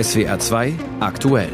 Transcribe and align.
SWR 0.00 0.38
2 0.38 0.74
aktuell. 1.00 1.50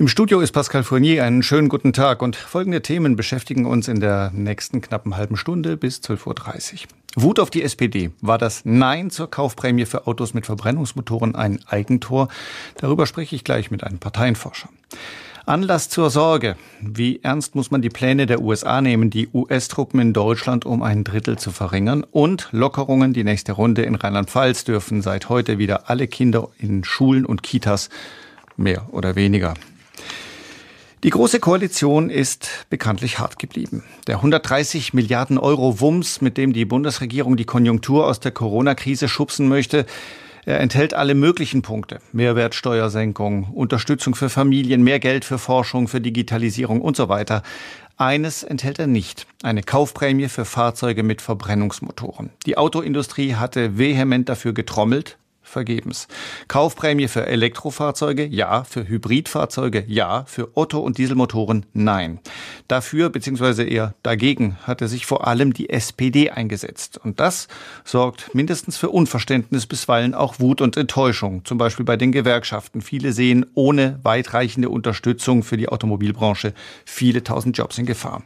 Im 0.00 0.08
Studio 0.08 0.40
ist 0.40 0.50
Pascal 0.50 0.82
Fournier. 0.82 1.22
Einen 1.22 1.44
schönen 1.44 1.68
guten 1.68 1.92
Tag 1.92 2.22
und 2.22 2.34
folgende 2.34 2.82
Themen 2.82 3.14
beschäftigen 3.14 3.66
uns 3.66 3.86
in 3.86 4.00
der 4.00 4.32
nächsten 4.34 4.80
knappen 4.80 5.16
halben 5.16 5.36
Stunde 5.36 5.76
bis 5.76 6.00
12.30 6.00 6.72
Uhr. 6.72 7.22
Wut 7.22 7.38
auf 7.38 7.50
die 7.50 7.62
SPD. 7.62 8.10
War 8.20 8.38
das 8.38 8.62
Nein 8.64 9.10
zur 9.10 9.30
Kaufprämie 9.30 9.86
für 9.86 10.08
Autos 10.08 10.34
mit 10.34 10.46
Verbrennungsmotoren 10.46 11.36
ein 11.36 11.60
Eigentor? 11.68 12.26
Darüber 12.78 13.06
spreche 13.06 13.36
ich 13.36 13.44
gleich 13.44 13.70
mit 13.70 13.84
einem 13.84 14.00
Parteienforscher. 14.00 14.70
Anlass 15.46 15.90
zur 15.90 16.08
Sorge. 16.08 16.56
Wie 16.80 17.20
ernst 17.22 17.54
muss 17.54 17.70
man 17.70 17.82
die 17.82 17.90
Pläne 17.90 18.24
der 18.24 18.40
USA 18.40 18.80
nehmen, 18.80 19.10
die 19.10 19.28
US-Truppen 19.28 20.00
in 20.00 20.12
Deutschland 20.14 20.64
um 20.64 20.82
ein 20.82 21.04
Drittel 21.04 21.38
zu 21.38 21.50
verringern? 21.50 22.02
Und 22.02 22.48
Lockerungen, 22.52 23.12
die 23.12 23.24
nächste 23.24 23.52
Runde 23.52 23.82
in 23.82 23.94
Rheinland-Pfalz 23.94 24.64
dürfen 24.64 25.02
seit 25.02 25.28
heute 25.28 25.58
wieder 25.58 25.90
alle 25.90 26.08
Kinder 26.08 26.48
in 26.56 26.82
Schulen 26.82 27.26
und 27.26 27.42
Kitas 27.42 27.90
mehr 28.56 28.86
oder 28.92 29.16
weniger. 29.16 29.52
Die 31.02 31.10
Große 31.10 31.40
Koalition 31.40 32.08
ist 32.08 32.48
bekanntlich 32.70 33.18
hart 33.18 33.38
geblieben. 33.38 33.84
Der 34.06 34.16
130 34.16 34.94
Milliarden 34.94 35.36
Euro 35.36 35.78
Wumms, 35.78 36.22
mit 36.22 36.38
dem 36.38 36.54
die 36.54 36.64
Bundesregierung 36.64 37.36
die 37.36 37.44
Konjunktur 37.44 38.06
aus 38.06 38.18
der 38.18 38.32
Corona-Krise 38.32 39.08
schubsen 39.08 39.46
möchte, 39.48 39.84
er 40.46 40.60
enthält 40.60 40.94
alle 40.94 41.14
möglichen 41.14 41.62
Punkte. 41.62 42.00
Mehrwertsteuersenkung, 42.12 43.44
Unterstützung 43.52 44.14
für 44.14 44.28
Familien, 44.28 44.82
mehr 44.82 45.00
Geld 45.00 45.24
für 45.24 45.38
Forschung, 45.38 45.88
für 45.88 46.00
Digitalisierung 46.00 46.80
und 46.80 46.96
so 46.96 47.08
weiter. 47.08 47.42
Eines 47.96 48.42
enthält 48.42 48.78
er 48.78 48.88
nicht. 48.88 49.26
Eine 49.42 49.62
Kaufprämie 49.62 50.28
für 50.28 50.44
Fahrzeuge 50.44 51.02
mit 51.02 51.22
Verbrennungsmotoren. 51.22 52.30
Die 52.44 52.58
Autoindustrie 52.58 53.34
hatte 53.36 53.78
vehement 53.78 54.28
dafür 54.28 54.52
getrommelt, 54.52 55.16
vergebens. 55.44 56.08
Kaufprämie 56.48 57.06
für 57.06 57.26
Elektrofahrzeuge, 57.26 58.26
ja. 58.26 58.64
Für 58.64 58.88
Hybridfahrzeuge, 58.88 59.84
ja. 59.86 60.24
Für 60.26 60.56
Otto- 60.56 60.80
und 60.80 60.98
Dieselmotoren, 60.98 61.66
nein. 61.72 62.18
Dafür 62.66 63.10
bzw. 63.10 63.68
eher 63.68 63.94
dagegen 64.02 64.56
hatte 64.64 64.88
sich 64.88 65.06
vor 65.06 65.26
allem 65.26 65.52
die 65.52 65.70
SPD 65.70 66.30
eingesetzt. 66.30 66.98
Und 67.02 67.20
das 67.20 67.48
sorgt 67.84 68.34
mindestens 68.34 68.76
für 68.76 68.90
Unverständnis, 68.90 69.66
bisweilen 69.66 70.14
auch 70.14 70.40
Wut 70.40 70.60
und 70.60 70.76
Enttäuschung. 70.76 71.44
Zum 71.44 71.58
Beispiel 71.58 71.84
bei 71.84 71.96
den 71.96 72.10
Gewerkschaften. 72.10 72.80
Viele 72.80 73.12
sehen 73.12 73.46
ohne 73.54 74.00
weitreichende 74.02 74.70
Unterstützung 74.70 75.42
für 75.42 75.56
die 75.56 75.68
Automobilbranche 75.68 76.54
viele 76.84 77.22
tausend 77.22 77.56
Jobs 77.56 77.78
in 77.78 77.86
Gefahr. 77.86 78.22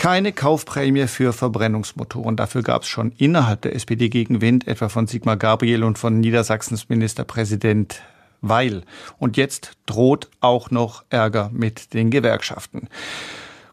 Keine 0.00 0.32
Kaufprämie 0.32 1.08
für 1.08 1.34
Verbrennungsmotoren. 1.34 2.34
Dafür 2.34 2.62
gab 2.62 2.84
es 2.84 2.88
schon 2.88 3.12
innerhalb 3.18 3.60
der 3.60 3.74
SPD 3.74 4.08
Gegenwind, 4.08 4.66
etwa 4.66 4.88
von 4.88 5.06
Sigmar 5.06 5.36
Gabriel 5.36 5.84
und 5.84 5.98
von 5.98 6.20
Niedersachsens 6.20 6.88
Ministerpräsident 6.88 8.00
Weil. 8.40 8.84
Und 9.18 9.36
jetzt 9.36 9.72
droht 9.84 10.30
auch 10.40 10.70
noch 10.70 11.04
Ärger 11.10 11.50
mit 11.52 11.92
den 11.92 12.08
Gewerkschaften. 12.08 12.88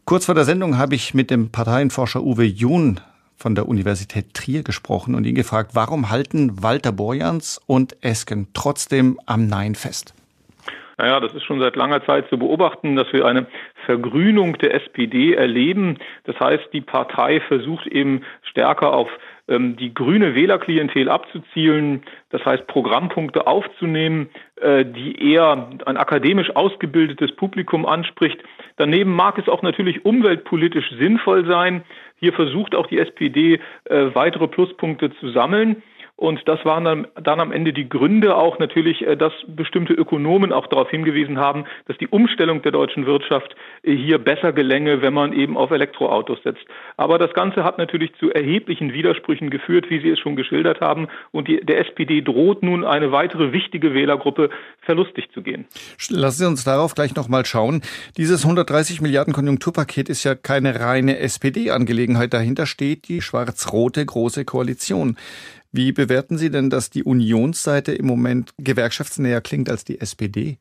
Kurz 0.04 0.26
vor 0.26 0.34
der 0.34 0.44
Sendung 0.44 0.76
habe 0.76 0.96
ich 0.96 1.14
mit 1.14 1.30
dem 1.30 1.50
Parteienforscher 1.50 2.22
Uwe 2.22 2.44
Jun 2.44 3.00
von 3.34 3.54
der 3.54 3.66
Universität 3.66 4.34
Trier 4.34 4.62
gesprochen 4.62 5.14
und 5.14 5.24
ihn 5.24 5.34
gefragt, 5.34 5.70
warum 5.72 6.10
halten 6.10 6.62
Walter 6.62 6.92
Borjans 6.92 7.58
und 7.66 7.96
Esken 8.04 8.48
trotzdem 8.52 9.18
am 9.24 9.46
Nein 9.46 9.74
fest? 9.74 10.12
Naja, 10.98 11.20
das 11.20 11.32
ist 11.32 11.44
schon 11.44 11.60
seit 11.60 11.76
langer 11.76 12.04
Zeit 12.04 12.28
zu 12.28 12.36
beobachten, 12.36 12.96
dass 12.96 13.06
wir 13.12 13.24
eine 13.24 13.46
Vergrünung 13.88 14.58
der 14.58 14.74
SPD 14.74 15.32
erleben. 15.32 15.96
Das 16.24 16.38
heißt, 16.38 16.68
die 16.74 16.82
Partei 16.82 17.40
versucht 17.40 17.86
eben 17.86 18.20
stärker 18.42 18.92
auf 18.92 19.08
ähm, 19.48 19.76
die 19.76 19.94
grüne 19.94 20.34
Wählerklientel 20.34 21.08
abzuzielen, 21.08 22.02
das 22.28 22.44
heißt 22.44 22.66
Programmpunkte 22.66 23.46
aufzunehmen, 23.46 24.28
äh, 24.60 24.84
die 24.84 25.32
eher 25.32 25.70
ein 25.86 25.96
akademisch 25.96 26.54
ausgebildetes 26.54 27.34
Publikum 27.36 27.86
anspricht. 27.86 28.38
Daneben 28.76 29.16
mag 29.16 29.38
es 29.38 29.48
auch 29.48 29.62
natürlich 29.62 30.04
umweltpolitisch 30.04 30.90
sinnvoll 30.98 31.46
sein. 31.46 31.82
Hier 32.20 32.34
versucht 32.34 32.74
auch 32.74 32.88
die 32.88 32.98
SPD 32.98 33.58
äh, 33.84 34.06
weitere 34.12 34.48
Pluspunkte 34.48 35.12
zu 35.18 35.30
sammeln. 35.30 35.82
Und 36.18 36.40
das 36.46 36.64
waren 36.64 36.82
dann, 36.82 37.06
dann 37.22 37.38
am 37.38 37.52
Ende 37.52 37.72
die 37.72 37.88
Gründe 37.88 38.34
auch 38.34 38.58
natürlich, 38.58 39.06
äh, 39.06 39.16
dass 39.16 39.32
bestimmte 39.46 39.92
Ökonomen 39.92 40.52
auch 40.52 40.66
darauf 40.66 40.90
hingewiesen 40.90 41.38
haben, 41.38 41.64
dass 41.86 41.96
die 41.98 42.08
Umstellung 42.08 42.60
der 42.62 42.72
deutschen 42.72 43.06
Wirtschaft 43.06 43.54
äh, 43.84 43.94
hier 43.94 44.18
besser 44.18 44.52
gelänge, 44.52 45.00
wenn 45.00 45.14
man 45.14 45.32
eben 45.32 45.56
auf 45.56 45.70
Elektroautos 45.70 46.42
setzt. 46.42 46.64
Aber 46.96 47.18
das 47.18 47.32
Ganze 47.34 47.62
hat 47.62 47.78
natürlich 47.78 48.10
zu 48.18 48.32
erheblichen 48.32 48.92
Widersprüchen 48.92 49.48
geführt, 49.48 49.90
wie 49.90 50.00
Sie 50.00 50.10
es 50.10 50.18
schon 50.18 50.34
geschildert 50.34 50.80
haben. 50.80 51.06
Und 51.30 51.46
die, 51.46 51.64
der 51.64 51.78
SPD 51.86 52.20
droht 52.20 52.64
nun 52.64 52.84
eine 52.84 53.12
weitere 53.12 53.52
wichtige 53.52 53.94
Wählergruppe 53.94 54.50
verlustig 54.80 55.30
zu 55.32 55.42
gehen. 55.42 55.66
Lassen 56.10 56.38
Sie 56.38 56.48
uns 56.48 56.64
darauf 56.64 56.96
gleich 56.96 57.14
nochmal 57.14 57.46
schauen. 57.46 57.80
Dieses 58.16 58.42
130 58.42 59.00
Milliarden 59.00 59.32
Konjunkturpaket 59.32 60.08
ist 60.08 60.24
ja 60.24 60.34
keine 60.34 60.80
reine 60.80 61.20
SPD-Angelegenheit. 61.20 62.34
Dahinter 62.34 62.66
steht 62.66 63.06
die 63.06 63.22
schwarz-rote 63.22 64.04
Große 64.04 64.44
Koalition. 64.44 65.16
Wie 65.70 65.92
bewerten 65.92 66.38
Sie 66.38 66.50
denn, 66.50 66.70
dass 66.70 66.90
die 66.90 67.04
Unionsseite 67.04 67.92
im 67.92 68.06
Moment 68.06 68.54
gewerkschaftsnäher 68.56 69.40
klingt 69.40 69.68
als 69.68 69.84
die 69.84 70.00
SPD? 70.00 70.58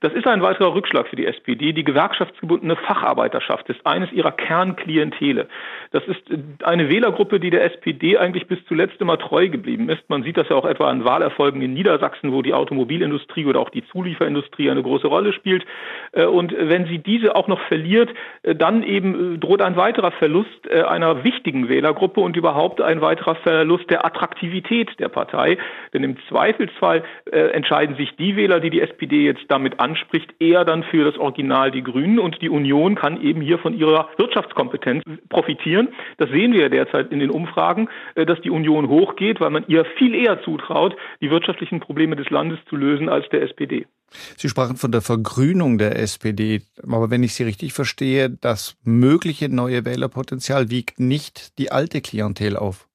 Das 0.00 0.12
ist 0.12 0.28
ein 0.28 0.42
weiterer 0.42 0.74
Rückschlag 0.74 1.08
für 1.08 1.16
die 1.16 1.26
SPD. 1.26 1.72
Die 1.72 1.82
gewerkschaftsgebundene 1.82 2.76
Facharbeiterschaft 2.76 3.68
ist 3.68 3.84
eines 3.84 4.12
ihrer 4.12 4.30
Kernklientele. 4.30 5.48
Das 5.90 6.04
ist 6.06 6.22
eine 6.62 6.88
Wählergruppe, 6.88 7.40
die 7.40 7.50
der 7.50 7.64
SPD 7.64 8.16
eigentlich 8.16 8.46
bis 8.46 8.64
zuletzt 8.66 9.00
immer 9.00 9.18
treu 9.18 9.48
geblieben 9.48 9.88
ist. 9.88 10.08
Man 10.08 10.22
sieht 10.22 10.36
das 10.36 10.48
ja 10.50 10.56
auch 10.56 10.66
etwa 10.66 10.88
an 10.88 11.04
Wahlerfolgen 11.04 11.62
in 11.62 11.74
Niedersachsen, 11.74 12.32
wo 12.32 12.42
die 12.42 12.54
Automobilindustrie 12.54 13.44
oder 13.46 13.58
auch 13.58 13.70
die 13.70 13.84
Zulieferindustrie 13.88 14.70
eine 14.70 14.84
große 14.84 15.08
Rolle 15.08 15.32
spielt. 15.32 15.66
Äh, 16.12 16.26
und 16.26 16.54
wenn 16.56 16.86
sie 16.86 16.98
diese 16.98 17.34
auch 17.34 17.48
noch 17.48 17.60
verliert, 17.62 18.10
äh, 18.44 18.54
dann 18.54 18.84
eben 18.84 19.34
äh, 19.34 19.38
droht 19.38 19.62
ein 19.62 19.76
weiterer 19.76 20.12
Verlust 20.12 20.48
einer 20.70 21.24
wichtigen 21.24 21.68
Wählergruppe 21.68 22.20
und 22.20 22.36
überhaupt 22.36 22.80
ein 22.80 23.00
weiterer 23.00 23.34
Verlust 23.36 23.88
der 23.90 24.04
Attraktivität 24.04 24.90
der 24.98 25.08
Partei. 25.08 25.56
Denn 25.92 26.04
im 26.04 26.16
Zweifelsfall 26.28 27.04
entscheiden 27.30 27.96
sich 27.96 28.14
die 28.16 28.36
Wähler, 28.36 28.60
die 28.60 28.70
die 28.70 28.80
SPD 28.80 29.24
jetzt 29.24 29.44
damit 29.48 29.80
anspricht, 29.88 30.34
eher 30.38 30.64
dann 30.64 30.82
für 30.82 31.04
das 31.04 31.16
Original 31.18 31.70
die 31.70 31.82
Grünen 31.82 32.18
und 32.18 32.40
die 32.42 32.50
Union 32.50 32.94
kann 32.94 33.20
eben 33.20 33.40
hier 33.40 33.58
von 33.58 33.74
ihrer 33.74 34.08
Wirtschaftskompetenz 34.16 35.02
profitieren. 35.28 35.88
Das 36.18 36.30
sehen 36.30 36.52
wir 36.52 36.68
derzeit 36.68 37.10
in 37.12 37.20
den 37.20 37.30
Umfragen, 37.30 37.88
äh, 38.14 38.26
dass 38.26 38.40
die 38.40 38.50
Union 38.50 38.88
hochgeht, 38.88 39.40
weil 39.40 39.50
man 39.50 39.64
ihr 39.68 39.84
viel 39.96 40.14
eher 40.14 40.42
zutraut, 40.42 40.96
die 41.20 41.30
wirtschaftlichen 41.30 41.80
Probleme 41.80 42.16
des 42.16 42.30
Landes 42.30 42.58
zu 42.68 42.76
lösen 42.76 43.08
als 43.08 43.28
der 43.30 43.42
SPD. 43.42 43.86
Sie 44.36 44.48
sprachen 44.48 44.76
von 44.76 44.92
der 44.92 45.02
Vergrünung 45.02 45.78
der 45.78 45.98
SPD. 45.98 46.62
Aber 46.82 47.10
wenn 47.10 47.22
ich 47.22 47.34
Sie 47.34 47.44
richtig 47.44 47.72
verstehe, 47.72 48.30
das 48.30 48.76
mögliche 48.82 49.48
neue 49.48 49.84
Wählerpotenzial 49.84 50.70
wiegt 50.70 50.98
nicht 50.98 51.58
die 51.58 51.70
alte 51.70 52.00
Klientel 52.00 52.56
auf. 52.56 52.87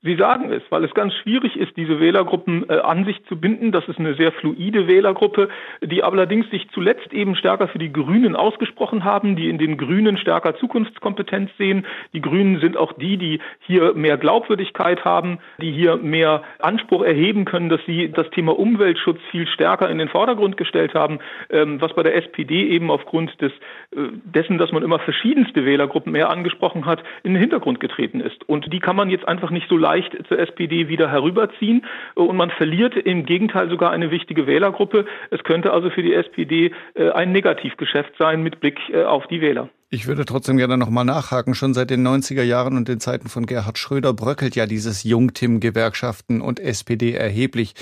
Sie 0.00 0.14
sagen 0.14 0.52
es, 0.52 0.62
weil 0.70 0.84
es 0.84 0.94
ganz 0.94 1.12
schwierig 1.14 1.56
ist, 1.56 1.76
diese 1.76 1.98
Wählergruppen 1.98 2.70
äh, 2.70 2.74
an 2.78 3.04
sich 3.04 3.20
zu 3.24 3.34
binden. 3.34 3.72
Das 3.72 3.88
ist 3.88 3.98
eine 3.98 4.14
sehr 4.14 4.30
fluide 4.30 4.86
Wählergruppe, 4.86 5.48
die 5.82 6.04
allerdings 6.04 6.48
sich 6.50 6.68
zuletzt 6.70 7.12
eben 7.12 7.34
stärker 7.34 7.66
für 7.66 7.80
die 7.80 7.92
Grünen 7.92 8.36
ausgesprochen 8.36 9.02
haben, 9.02 9.34
die 9.34 9.48
in 9.48 9.58
den 9.58 9.76
Grünen 9.76 10.16
stärker 10.16 10.56
Zukunftskompetenz 10.56 11.50
sehen. 11.58 11.84
Die 12.12 12.20
Grünen 12.20 12.60
sind 12.60 12.76
auch 12.76 12.92
die, 12.92 13.16
die 13.16 13.40
hier 13.66 13.92
mehr 13.94 14.18
Glaubwürdigkeit 14.18 15.04
haben, 15.04 15.40
die 15.60 15.72
hier 15.72 15.96
mehr 15.96 16.44
Anspruch 16.60 17.02
erheben 17.02 17.44
können, 17.44 17.68
dass 17.68 17.80
sie 17.84 18.12
das 18.12 18.30
Thema 18.30 18.56
Umweltschutz 18.56 19.18
viel 19.32 19.48
stärker 19.48 19.90
in 19.90 19.98
den 19.98 20.08
Vordergrund 20.08 20.56
gestellt 20.56 20.94
haben, 20.94 21.18
ähm, 21.50 21.80
was 21.80 21.92
bei 21.94 22.04
der 22.04 22.14
SPD 22.14 22.68
eben 22.68 22.92
aufgrund 22.92 23.40
des, 23.40 23.50
äh, 23.90 24.10
dessen, 24.22 24.58
dass 24.58 24.70
man 24.70 24.84
immer 24.84 25.00
verschiedenste 25.00 25.64
Wählergruppen 25.64 26.12
mehr 26.12 26.30
angesprochen 26.30 26.86
hat, 26.86 27.02
in 27.24 27.34
den 27.34 27.40
Hintergrund 27.40 27.80
getreten 27.80 28.20
ist. 28.20 28.48
Und 28.48 28.72
die 28.72 28.78
kann 28.78 28.94
man 28.94 29.10
jetzt 29.10 29.26
einfach 29.26 29.50
nicht 29.50 29.68
so 29.68 29.76
leicht 29.76 29.88
zur 30.28 30.38
SPD 30.38 30.88
wieder 30.88 31.10
herüberziehen 31.10 31.84
und 32.14 32.36
man 32.36 32.50
verliert 32.50 32.96
im 32.96 33.26
Gegenteil 33.26 33.68
sogar 33.68 33.90
eine 33.90 34.10
wichtige 34.10 34.46
Wählergruppe. 34.46 35.06
Es 35.30 35.42
könnte 35.44 35.72
also 35.72 35.90
für 35.90 36.02
die 36.02 36.14
SPD 36.14 36.72
äh, 36.94 37.10
ein 37.10 37.32
Negativgeschäft 37.32 38.12
sein 38.18 38.42
mit 38.42 38.60
Blick 38.60 38.78
äh, 38.92 39.04
auf 39.04 39.26
die 39.26 39.40
Wähler. 39.40 39.68
Ich 39.90 40.06
würde 40.06 40.26
trotzdem 40.26 40.58
gerne 40.58 40.76
nochmal 40.76 41.06
nachhaken. 41.06 41.54
Schon 41.54 41.72
seit 41.72 41.90
den 41.90 42.06
90er 42.06 42.42
Jahren 42.42 42.76
und 42.76 42.88
den 42.88 43.00
Zeiten 43.00 43.28
von 43.28 43.46
Gerhard 43.46 43.78
Schröder 43.78 44.12
bröckelt 44.12 44.54
ja 44.54 44.66
dieses 44.66 45.02
Jungtim-Gewerkschaften 45.04 46.42
und 46.42 46.60
SPD 46.60 47.14
erheblich. 47.14 47.74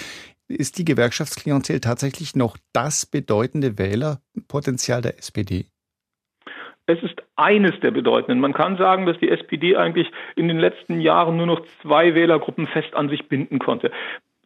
Ist 0.49 0.79
die 0.79 0.85
Gewerkschaftsklientel 0.85 1.81
tatsächlich 1.81 2.37
noch 2.37 2.57
das 2.73 3.07
bedeutende 3.07 3.79
Wählerpotenzial 3.79 5.03
der 5.03 5.19
SPD? 5.19 5.67
Es 6.87 7.03
ist 7.03 7.21
eines 7.35 7.79
der 7.81 7.91
bedeutenden. 7.91 8.41
Man 8.41 8.53
kann 8.53 8.77
sagen, 8.77 9.07
dass 9.07 9.19
die 9.19 9.29
SPD 9.29 9.77
eigentlich 9.77 10.11
in 10.37 10.47
den 10.47 10.59
letzten 10.59 11.01
Jahren 11.01 11.37
nur 11.37 11.47
noch 11.47 11.61
zwei 11.83 12.15
Wählergruppen 12.15 12.67
fest 12.67 12.95
an 12.95 13.09
sich 13.09 13.29
binden 13.29 13.59
konnte. 13.59 13.91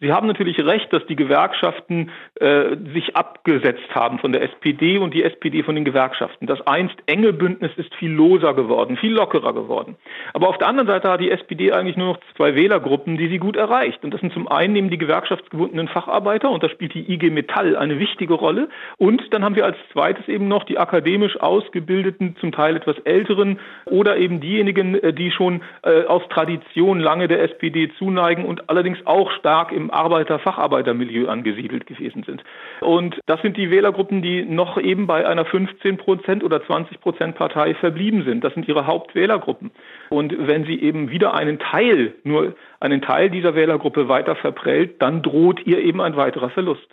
Sie 0.02 0.10
haben 0.14 0.26
natürlich 0.26 0.58
recht, 0.64 0.90
dass 0.94 1.04
die 1.06 1.16
Gewerkschaften 1.16 2.10
äh, 2.36 2.74
sich 2.94 3.14
abgesetzt 3.16 3.94
haben 3.94 4.18
von 4.18 4.32
der 4.32 4.42
SPD 4.42 4.96
und 4.96 5.12
die 5.12 5.22
SPD 5.22 5.62
von 5.62 5.74
den 5.74 5.84
Gewerkschaften. 5.84 6.46
Das 6.46 6.66
einst 6.66 6.94
enge 7.04 7.34
Bündnis 7.34 7.72
ist 7.76 7.94
viel 7.96 8.10
loser 8.10 8.54
geworden, 8.54 8.96
viel 8.96 9.12
lockerer 9.12 9.52
geworden. 9.52 9.96
Aber 10.32 10.48
auf 10.48 10.56
der 10.56 10.68
anderen 10.68 10.86
Seite 10.86 11.10
hat 11.10 11.20
die 11.20 11.30
SPD 11.30 11.72
eigentlich 11.72 11.98
nur 11.98 12.14
noch 12.14 12.20
zwei 12.34 12.54
Wählergruppen, 12.54 13.18
die 13.18 13.28
sie 13.28 13.36
gut 13.36 13.56
erreicht. 13.56 14.02
Und 14.02 14.14
das 14.14 14.22
sind 14.22 14.32
zum 14.32 14.48
einen 14.48 14.74
eben 14.74 14.88
die 14.88 14.96
gewerkschaftsgebundenen 14.96 15.88
Facharbeiter 15.88 16.50
und 16.50 16.62
da 16.62 16.70
spielt 16.70 16.94
die 16.94 17.12
IG 17.12 17.28
Metall 17.28 17.76
eine 17.76 17.98
wichtige 17.98 18.32
Rolle. 18.32 18.70
Und 18.96 19.22
dann 19.34 19.44
haben 19.44 19.54
wir 19.54 19.66
als 19.66 19.76
zweites 19.92 20.26
eben 20.28 20.48
noch 20.48 20.64
die 20.64 20.78
akademisch 20.78 21.38
ausgebildeten, 21.38 22.36
zum 22.40 22.52
Teil 22.52 22.76
etwas 22.76 22.98
älteren 23.00 23.58
oder 23.84 24.16
eben 24.16 24.40
diejenigen, 24.40 24.94
äh, 24.94 25.12
die 25.12 25.30
schon 25.30 25.60
äh, 25.82 26.04
aus 26.04 26.22
Tradition 26.30 27.00
lange 27.00 27.28
der 27.28 27.42
SPD 27.42 27.90
zuneigen 27.98 28.46
und 28.46 28.70
allerdings 28.70 28.98
auch 29.04 29.30
stark 29.32 29.72
im 29.72 29.89
Arbeiter-Facharbeitermilieu 29.92 31.28
angesiedelt 31.28 31.86
gewesen 31.86 32.24
sind. 32.24 32.42
Und 32.80 33.20
das 33.26 33.40
sind 33.42 33.56
die 33.56 33.70
Wählergruppen, 33.70 34.22
die 34.22 34.44
noch 34.44 34.78
eben 34.78 35.06
bei 35.06 35.26
einer 35.26 35.44
15 35.44 35.96
Prozent 35.96 36.44
oder 36.44 36.64
20 36.64 37.00
Prozent 37.00 37.36
Partei 37.36 37.74
verblieben 37.74 38.24
sind. 38.24 38.44
Das 38.44 38.54
sind 38.54 38.68
ihre 38.68 38.86
Hauptwählergruppen. 38.86 39.70
Und 40.10 40.34
wenn 40.38 40.64
sie 40.64 40.80
eben 40.80 41.10
wieder 41.10 41.34
einen 41.34 41.58
Teil, 41.58 42.14
nur 42.24 42.54
einen 42.80 43.02
Teil 43.02 43.30
dieser 43.30 43.54
Wählergruppe 43.54 44.08
weiter 44.08 44.36
verprellt, 44.36 45.00
dann 45.02 45.22
droht 45.22 45.60
ihr 45.66 45.78
eben 45.78 46.00
ein 46.00 46.16
weiterer 46.16 46.50
Verlust. 46.50 46.86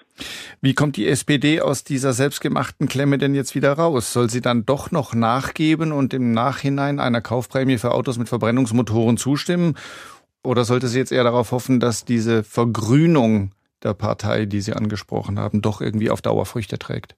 Wie 0.62 0.74
kommt 0.74 0.98
die 0.98 1.08
SPD 1.08 1.62
aus 1.62 1.84
dieser 1.84 2.14
selbstgemachten 2.14 2.88
Klemme 2.88 3.18
denn 3.18 3.36
jetzt 3.36 3.56
wieder 3.56 3.74
raus? 3.74 4.12
Soll 4.12 4.30
sie 4.30 4.42
dann 4.42 4.66
doch 4.66 4.92
noch 4.92 5.14
nachgeben 5.14 5.92
und 5.92 6.14
im 6.14 6.32
Nachhinein 6.32 7.00
einer 7.00 7.22
Kaufprämie 7.22 7.78
für 7.78 7.92
Autos 7.92 8.18
mit 8.18 8.28
Verbrennungsmotoren 8.28 9.18
zustimmen? 9.18 9.76
Oder 10.48 10.64
sollte 10.64 10.88
sie 10.88 10.98
jetzt 10.98 11.12
eher 11.12 11.26
darauf 11.26 11.52
hoffen, 11.52 11.82
dass 11.82 12.06
diese 12.06 12.42
Vergrünung 12.42 13.52
der 13.84 13.94
Partei, 13.94 14.46
die 14.46 14.62
Sie 14.62 14.72
angesprochen 14.72 15.40
haben, 15.40 15.62
doch 15.62 15.82
irgendwie 15.82 16.10
auf 16.10 16.22
Dauer 16.22 16.46
Früchte 16.46 16.80
trägt? 16.80 17.18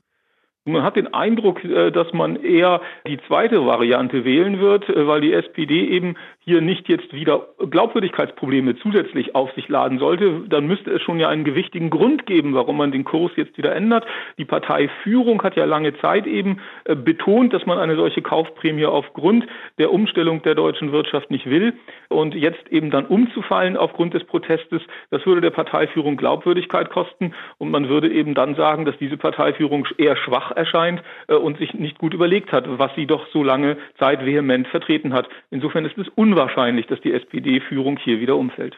Man 0.72 0.84
hat 0.84 0.96
den 0.96 1.14
Eindruck, 1.14 1.64
äh, 1.64 1.92
dass 1.92 2.14
man 2.14 2.36
eher 2.38 2.82
die 3.08 3.20
zweite 3.28 3.66
Variante 3.66 4.26
wählen 4.26 4.60
wird, 4.60 4.88
äh, 4.90 5.08
weil 5.08 5.22
die 5.22 5.34
SPD 5.34 5.88
eben 5.88 6.16
hier 6.50 6.62
nicht 6.62 6.90
jetzt 6.90 7.14
wieder 7.14 7.48
Glaubwürdigkeitsprobleme 7.70 8.76
zusätzlich 8.78 9.36
auf 9.36 9.52
sich 9.54 9.70
laden 9.70 10.00
sollte. 10.00 10.42
Dann 10.50 10.66
müsste 10.66 10.90
es 10.92 11.02
schon 11.04 11.20
ja 11.20 11.30
einen 11.30 11.44
gewichtigen 11.44 11.92
Grund 11.92 12.26
geben, 12.26 12.56
warum 12.56 12.78
man 12.78 12.92
den 12.92 13.04
Kurs 13.04 13.32
jetzt 13.36 13.56
wieder 13.58 13.76
ändert. 13.76 14.04
Die 14.40 14.46
Parteiführung 14.46 15.44
hat 15.44 15.56
ja 15.56 15.66
lange 15.66 15.96
Zeit 16.00 16.26
eben 16.26 16.60
äh, 16.86 16.96
betont, 16.96 17.54
dass 17.54 17.68
man 17.68 17.78
eine 17.78 17.96
solche 17.96 18.24
Kaufprämie 18.24 18.88
aufgrund 18.88 19.46
der 19.78 19.92
Umstellung 19.92 20.42
der 20.42 20.56
deutschen 20.56 20.92
Wirtschaft 20.92 21.30
nicht 21.30 21.48
will. 21.48 21.74
Und 22.10 22.34
jetzt 22.34 22.68
eben 22.72 22.90
dann 22.90 23.06
umzufallen 23.06 23.78
aufgrund 23.78 24.16
des 24.16 24.24
Protestes, 24.24 24.82
das 25.12 25.26
würde 25.28 25.42
der 25.42 25.52
Parteiführung 25.52 26.18
Glaubwürdigkeit 26.18 26.90
kosten. 26.90 27.36
Und 27.60 27.70
man 27.70 27.90
würde 27.90 28.10
eben 28.10 28.34
dann 28.34 28.56
sagen, 28.56 28.86
dass 28.86 28.98
diese 28.98 29.18
Parteiführung 29.18 29.88
eher 29.98 30.16
schwach 30.16 30.52
erscheint 30.60 31.02
äh, 31.28 31.34
und 31.34 31.58
sich 31.58 31.74
nicht 31.74 31.98
gut 31.98 32.14
überlegt 32.14 32.52
hat, 32.52 32.66
was 32.68 32.92
sie 32.96 33.08
doch 33.08 33.26
so 33.34 33.44
lange 33.44 33.78
Zeit 33.98 34.24
vehement 34.24 34.68
vertreten 34.68 35.14
hat. 35.14 35.28
Insofern 35.50 35.86
ist 35.86 35.98
es 35.98 36.08
unwahrscheinlich, 36.10 36.86
dass 36.88 37.02
die 37.02 37.14
SPD-Führung 37.14 37.98
hier 37.98 38.20
wieder 38.20 38.36
umfällt. 38.36 38.78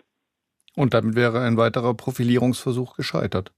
Und 0.76 0.94
damit 0.94 1.16
wäre 1.16 1.42
ein 1.42 1.58
weiterer 1.58 1.94
Profilierungsversuch 1.94 2.96
gescheitert. 2.96 3.52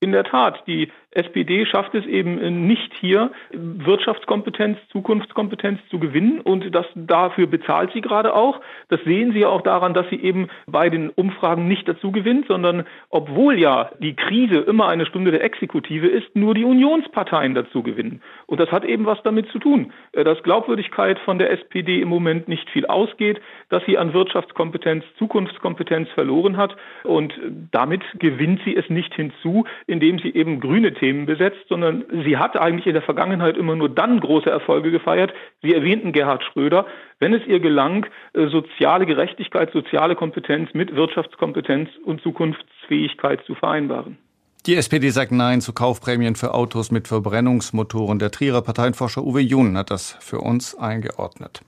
In 0.00 0.12
der 0.12 0.24
Tat, 0.24 0.62
die 0.66 0.92
SPD 1.14 1.64
schafft 1.64 1.94
es 1.94 2.04
eben 2.06 2.66
nicht 2.66 2.92
hier, 3.00 3.30
Wirtschaftskompetenz, 3.52 4.78
Zukunftskompetenz 4.90 5.80
zu 5.88 6.00
gewinnen 6.00 6.40
und 6.40 6.74
das 6.74 6.86
dafür 6.94 7.46
bezahlt 7.46 7.92
sie 7.92 8.00
gerade 8.00 8.34
auch. 8.34 8.60
Das 8.88 9.00
sehen 9.04 9.32
Sie 9.32 9.40
ja 9.40 9.48
auch 9.48 9.62
daran, 9.62 9.94
dass 9.94 10.08
sie 10.10 10.20
eben 10.20 10.48
bei 10.66 10.90
den 10.90 11.10
Umfragen 11.10 11.68
nicht 11.68 11.86
dazu 11.88 12.10
gewinnt, 12.10 12.46
sondern 12.48 12.84
obwohl 13.10 13.58
ja 13.58 13.90
die 14.00 14.14
Krise 14.14 14.58
immer 14.58 14.88
eine 14.88 15.06
Stunde 15.06 15.30
der 15.30 15.44
Exekutive 15.44 16.08
ist, 16.08 16.34
nur 16.34 16.54
die 16.54 16.64
Unionsparteien 16.64 17.54
dazu 17.54 17.82
gewinnen. 17.82 18.20
Und 18.46 18.58
das 18.58 18.70
hat 18.72 18.84
eben 18.84 19.06
was 19.06 19.22
damit 19.22 19.48
zu 19.50 19.58
tun, 19.58 19.92
dass 20.12 20.42
Glaubwürdigkeit 20.42 21.18
von 21.20 21.38
der 21.38 21.50
SPD 21.52 22.00
im 22.00 22.08
Moment 22.08 22.48
nicht 22.48 22.68
viel 22.70 22.86
ausgeht, 22.86 23.40
dass 23.68 23.84
sie 23.86 23.98
an 23.98 24.12
Wirtschaftskompetenz, 24.12 25.04
Zukunftskompetenz 25.18 26.08
verloren 26.10 26.56
hat 26.56 26.76
und 27.04 27.32
damit 27.70 28.02
gewinnt 28.18 28.60
sie 28.64 28.74
es 28.76 28.88
nicht 28.90 29.14
hinzu, 29.14 29.64
indem 29.86 30.18
sie 30.18 30.34
eben 30.34 30.60
grüne 30.60 30.92
Themen 30.92 31.03
besetzt, 31.12 31.60
sondern 31.68 32.04
sie 32.24 32.36
hat 32.36 32.56
eigentlich 32.56 32.86
in 32.86 32.94
der 32.94 33.02
Vergangenheit 33.02 33.56
immer 33.56 33.76
nur 33.76 33.88
dann 33.88 34.20
große 34.20 34.50
Erfolge 34.50 34.90
gefeiert. 34.90 35.32
Sie 35.62 35.74
erwähnten 35.74 36.12
Gerhard 36.12 36.42
Schröder, 36.44 36.86
wenn 37.20 37.34
es 37.34 37.46
ihr 37.46 37.60
gelang, 37.60 38.06
äh, 38.32 38.46
soziale 38.48 39.06
Gerechtigkeit, 39.06 39.70
soziale 39.72 40.16
Kompetenz 40.16 40.70
mit 40.72 40.94
Wirtschaftskompetenz 40.94 41.90
und 42.04 42.22
Zukunftsfähigkeit 42.22 43.44
zu 43.46 43.54
vereinbaren. 43.54 44.18
Die 44.66 44.76
SPD 44.76 45.10
sagt 45.10 45.30
Nein 45.30 45.60
zu 45.60 45.74
Kaufprämien 45.74 46.36
für 46.36 46.54
Autos 46.54 46.90
mit 46.90 47.06
Verbrennungsmotoren. 47.06 48.18
Der 48.18 48.30
Trierer 48.30 48.62
Parteienforscher 48.62 49.22
Uwe 49.22 49.40
Jun 49.40 49.76
hat 49.76 49.90
das 49.90 50.16
für 50.20 50.38
uns 50.38 50.74
eingeordnet. 50.74 51.60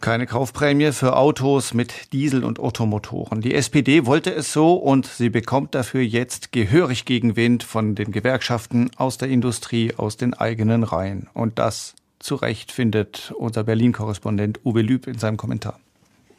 Keine 0.00 0.26
Kaufprämie 0.26 0.92
für 0.92 1.14
Autos 1.14 1.74
mit 1.74 2.14
Diesel- 2.14 2.42
und 2.42 2.58
Ottomotoren. 2.58 3.42
Die 3.42 3.54
SPD 3.54 4.06
wollte 4.06 4.32
es 4.32 4.50
so 4.50 4.74
und 4.74 5.04
sie 5.04 5.28
bekommt 5.28 5.74
dafür 5.74 6.00
jetzt 6.00 6.52
gehörig 6.52 7.04
Gegenwind 7.04 7.64
von 7.64 7.94
den 7.94 8.10
Gewerkschaften, 8.10 8.90
aus 8.96 9.18
der 9.18 9.28
Industrie, 9.28 9.92
aus 9.94 10.16
den 10.16 10.32
eigenen 10.32 10.84
Reihen. 10.84 11.28
Und 11.34 11.58
das 11.58 11.94
zu 12.18 12.36
Recht 12.36 12.72
findet 12.72 13.34
unser 13.36 13.64
Berlin-Korrespondent 13.64 14.60
Uwe 14.64 14.80
Lüb 14.80 15.06
in 15.06 15.18
seinem 15.18 15.36
Kommentar. 15.36 15.78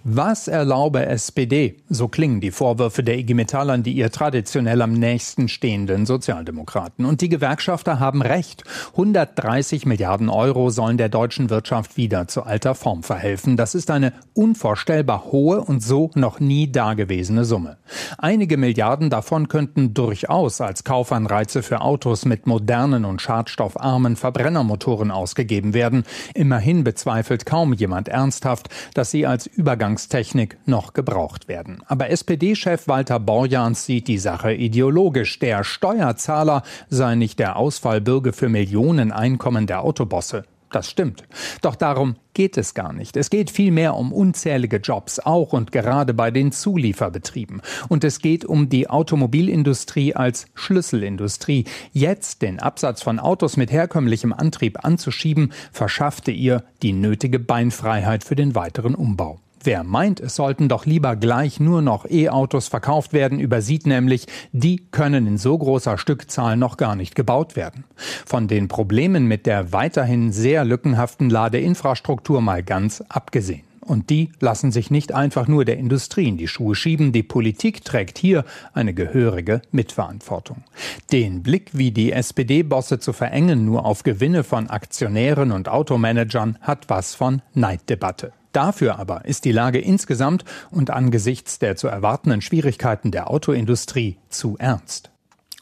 Was 0.03 0.47
erlaube 0.47 1.05
SPD? 1.05 1.77
So 1.87 2.07
klingen 2.07 2.41
die 2.41 2.49
Vorwürfe 2.49 3.03
der 3.03 3.19
IG 3.19 3.35
Metall 3.35 3.69
an 3.69 3.83
die 3.83 3.93
ihr 3.93 4.09
traditionell 4.09 4.81
am 4.81 4.93
nächsten 4.93 5.47
stehenden 5.47 6.07
Sozialdemokraten. 6.07 7.05
Und 7.05 7.21
die 7.21 7.29
Gewerkschafter 7.29 7.99
haben 7.99 8.23
recht. 8.23 8.63
130 8.93 9.85
Milliarden 9.85 10.29
Euro 10.29 10.71
sollen 10.71 10.97
der 10.97 11.09
deutschen 11.09 11.51
Wirtschaft 11.51 11.97
wieder 11.97 12.27
zu 12.27 12.41
alter 12.41 12.73
Form 12.73 13.03
verhelfen. 13.03 13.57
Das 13.57 13.75
ist 13.75 13.91
eine 13.91 14.13
unvorstellbar 14.33 15.25
hohe 15.25 15.61
und 15.61 15.83
so 15.83 16.09
noch 16.15 16.39
nie 16.39 16.71
dagewesene 16.71 17.45
Summe. 17.45 17.77
Einige 18.17 18.57
Milliarden 18.57 19.11
davon 19.11 19.49
könnten 19.49 19.93
durchaus 19.93 20.61
als 20.61 20.83
Kaufanreize 20.83 21.61
für 21.61 21.81
Autos 21.81 22.25
mit 22.25 22.47
modernen 22.47 23.05
und 23.05 23.21
schadstoffarmen 23.21 24.15
Verbrennermotoren 24.15 25.11
ausgegeben 25.11 25.75
werden. 25.75 26.05
Immerhin 26.33 26.83
bezweifelt 26.83 27.45
kaum 27.45 27.73
jemand 27.73 28.07
ernsthaft, 28.07 28.69
dass 28.95 29.11
sie 29.11 29.27
als 29.27 29.45
Übergang 29.45 29.90
Übergangstechnik 29.91 30.57
noch 30.65 30.93
gebraucht 30.93 31.47
werden. 31.47 31.83
Aber 31.87 32.09
SPD-Chef 32.09 32.87
Walter 32.87 33.19
Borjans 33.19 33.85
sieht 33.85 34.07
die 34.07 34.17
Sache 34.17 34.53
ideologisch. 34.53 35.39
Der 35.39 35.63
Steuerzahler 35.63 36.63
sei 36.89 37.15
nicht 37.15 37.39
der 37.39 37.57
Ausfallbürger 37.57 38.31
für 38.31 38.47
Millionen 38.47 39.11
Einkommen 39.11 39.67
der 39.67 39.83
Autobosse. 39.83 40.43
Das 40.71 40.89
stimmt. 40.89 41.25
Doch 41.61 41.75
darum 41.75 42.15
geht 42.33 42.57
es 42.57 42.73
gar 42.73 42.93
nicht. 42.93 43.17
Es 43.17 43.29
geht 43.29 43.51
vielmehr 43.51 43.95
um 43.95 44.13
unzählige 44.13 44.77
Jobs, 44.77 45.19
auch 45.19 45.51
und 45.51 45.73
gerade 45.73 46.13
bei 46.13 46.31
den 46.31 46.53
Zulieferbetrieben. 46.53 47.61
Und 47.89 48.05
es 48.05 48.19
geht 48.19 48.45
um 48.45 48.69
die 48.69 48.89
Automobilindustrie 48.89 50.15
als 50.15 50.45
Schlüsselindustrie. 50.53 51.65
Jetzt 51.91 52.41
den 52.41 52.61
Absatz 52.61 53.01
von 53.01 53.19
Autos 53.19 53.57
mit 53.57 53.69
herkömmlichem 53.69 54.31
Antrieb 54.31 54.85
anzuschieben, 54.85 55.51
verschaffte 55.73 56.31
ihr 56.31 56.63
die 56.81 56.93
nötige 56.93 57.39
Beinfreiheit 57.39 58.23
für 58.23 58.35
den 58.35 58.55
weiteren 58.55 58.95
Umbau. 58.95 59.41
Wer 59.63 59.83
meint, 59.83 60.19
es 60.19 60.35
sollten 60.35 60.69
doch 60.69 60.85
lieber 60.87 61.15
gleich 61.15 61.59
nur 61.59 61.83
noch 61.83 62.09
E-Autos 62.09 62.67
verkauft 62.67 63.13
werden, 63.13 63.39
übersieht 63.39 63.85
nämlich, 63.85 64.25
die 64.51 64.77
können 64.89 65.27
in 65.27 65.37
so 65.37 65.55
großer 65.55 65.99
Stückzahl 65.99 66.57
noch 66.57 66.77
gar 66.77 66.95
nicht 66.95 67.13
gebaut 67.13 67.55
werden. 67.55 67.83
Von 68.25 68.47
den 68.47 68.67
Problemen 68.67 69.27
mit 69.27 69.45
der 69.45 69.71
weiterhin 69.71 70.31
sehr 70.31 70.65
lückenhaften 70.65 71.29
Ladeinfrastruktur 71.29 72.41
mal 72.41 72.63
ganz 72.63 73.03
abgesehen. 73.07 73.63
Und 73.81 74.09
die 74.09 74.31
lassen 74.39 74.71
sich 74.71 74.89
nicht 74.89 75.13
einfach 75.13 75.47
nur 75.47 75.65
der 75.65 75.77
Industrie 75.77 76.27
in 76.27 76.37
die 76.37 76.47
Schuhe 76.47 76.75
schieben. 76.75 77.11
Die 77.11 77.23
Politik 77.23 77.83
trägt 77.83 78.17
hier 78.17 78.45
eine 78.73 78.93
gehörige 78.93 79.61
Mitverantwortung. 79.71 80.63
Den 81.11 81.43
Blick, 81.43 81.71
wie 81.73 81.91
die 81.91 82.11
SPD-Bosse 82.11 82.99
zu 82.99 83.11
verengen, 83.11 83.65
nur 83.65 83.85
auf 83.85 84.03
Gewinne 84.03 84.43
von 84.43 84.69
Aktionären 84.69 85.51
und 85.51 85.67
Automanagern, 85.67 86.57
hat 86.61 86.89
was 86.89 87.15
von 87.15 87.41
Neiddebatte. 87.53 88.33
Dafür 88.51 88.99
aber 88.99 89.25
ist 89.25 89.45
die 89.45 89.51
Lage 89.51 89.79
insgesamt 89.79 90.43
und 90.69 90.89
angesichts 90.89 91.59
der 91.59 91.75
zu 91.75 91.87
erwartenden 91.87 92.41
Schwierigkeiten 92.41 93.11
der 93.11 93.29
Autoindustrie 93.29 94.17
zu 94.29 94.57
ernst. 94.57 95.09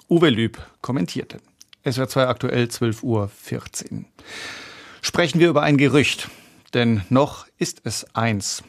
Uwe 0.10 0.29
Lüb 0.29 0.58
kommentierte. 0.81 1.38
Es 1.84 1.98
wird 1.98 2.10
2 2.10 2.27
aktuell 2.27 2.65
12.14 2.65 3.03
Uhr. 3.03 4.05
Sprechen 5.01 5.39
wir 5.39 5.50
über 5.50 5.62
ein 5.62 5.77
Gerücht, 5.77 6.29
denn 6.74 7.03
noch 7.10 7.46
ist 7.58 7.81
es 7.84 8.15
eins. 8.15 8.63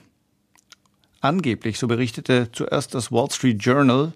Angeblich, 1.20 1.78
so 1.78 1.86
berichtete 1.86 2.50
zuerst 2.52 2.94
das 2.94 3.12
Wall 3.12 3.30
Street 3.30 3.62
Journal, 3.62 4.12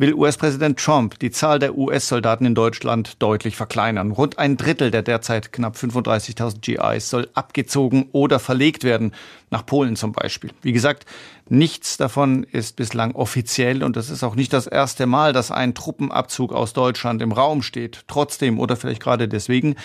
will 0.00 0.14
US-Präsident 0.14 0.78
Trump 0.78 1.18
die 1.18 1.30
Zahl 1.30 1.58
der 1.58 1.76
US-Soldaten 1.76 2.46
in 2.46 2.54
Deutschland 2.54 3.20
deutlich 3.22 3.54
verkleinern. 3.54 4.12
Rund 4.12 4.38
ein 4.38 4.56
Drittel 4.56 4.90
der 4.90 5.02
derzeit 5.02 5.52
knapp 5.52 5.76
35.000 5.76 6.60
GIs 6.62 7.10
soll 7.10 7.28
abgezogen 7.34 8.08
oder 8.12 8.38
verlegt 8.38 8.82
werden, 8.82 9.12
nach 9.50 9.66
Polen 9.66 9.96
zum 9.96 10.12
Beispiel. 10.12 10.52
Wie 10.62 10.72
gesagt, 10.72 11.04
nichts 11.50 11.98
davon 11.98 12.44
ist 12.44 12.76
bislang 12.76 13.14
offiziell 13.14 13.82
und 13.82 13.98
es 13.98 14.08
ist 14.08 14.24
auch 14.24 14.36
nicht 14.36 14.54
das 14.54 14.66
erste 14.66 15.04
Mal, 15.04 15.34
dass 15.34 15.50
ein 15.50 15.74
Truppenabzug 15.74 16.54
aus 16.54 16.72
Deutschland 16.72 17.20
im 17.20 17.32
Raum 17.32 17.60
steht. 17.60 18.04
Trotzdem 18.08 18.58
oder 18.58 18.76
vielleicht 18.76 19.02
gerade 19.02 19.28
deswegen 19.28 19.76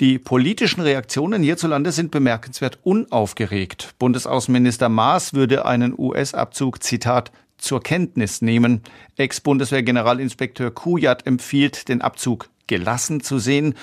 die 0.00 0.18
politischen 0.18 0.80
Reaktionen 0.80 1.40
hierzulande 1.40 1.92
sind 1.92 2.10
bemerkenswert 2.10 2.80
unaufgeregt. 2.82 3.94
Bundesaußenminister 4.00 4.88
Maas 4.88 5.34
würde 5.34 5.66
einen 5.66 5.94
US-Abzug, 5.96 6.82
Zitat, 6.82 7.30
zur 7.62 7.82
Kenntnis 7.82 8.42
nehmen. 8.42 8.82
Ex-Bundeswehr-Generalinspekteur 9.16 10.70
Kujat 10.70 11.26
empfiehlt, 11.26 11.88
den 11.88 12.02
Abzug 12.02 12.50
gelassen 12.66 13.20
zu 13.20 13.38
sehen. 13.38 13.74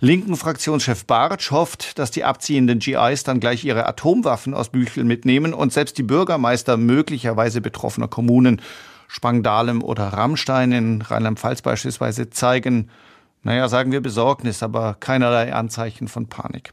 Linken 0.00 0.36
Fraktionschef 0.36 1.04
Bartsch 1.04 1.50
hofft, 1.50 1.98
dass 1.98 2.10
die 2.10 2.24
abziehenden 2.24 2.78
GIs 2.78 3.24
dann 3.24 3.40
gleich 3.40 3.64
ihre 3.64 3.86
Atomwaffen 3.86 4.54
aus 4.54 4.70
Büchel 4.70 5.04
mitnehmen 5.04 5.52
und 5.52 5.72
selbst 5.72 5.98
die 5.98 6.02
Bürgermeister 6.02 6.76
möglicherweise 6.76 7.60
betroffener 7.60 8.08
Kommunen, 8.08 8.62
Spangdalem 9.06 9.82
oder 9.82 10.04
Rammstein 10.08 10.72
in 10.72 11.02
Rheinland-Pfalz 11.02 11.62
beispielsweise, 11.62 12.30
zeigen, 12.30 12.90
naja, 13.42 13.68
sagen 13.68 13.92
wir 13.92 14.00
Besorgnis, 14.00 14.62
aber 14.62 14.96
keinerlei 14.98 15.52
Anzeichen 15.52 16.08
von 16.08 16.28
Panik. 16.28 16.72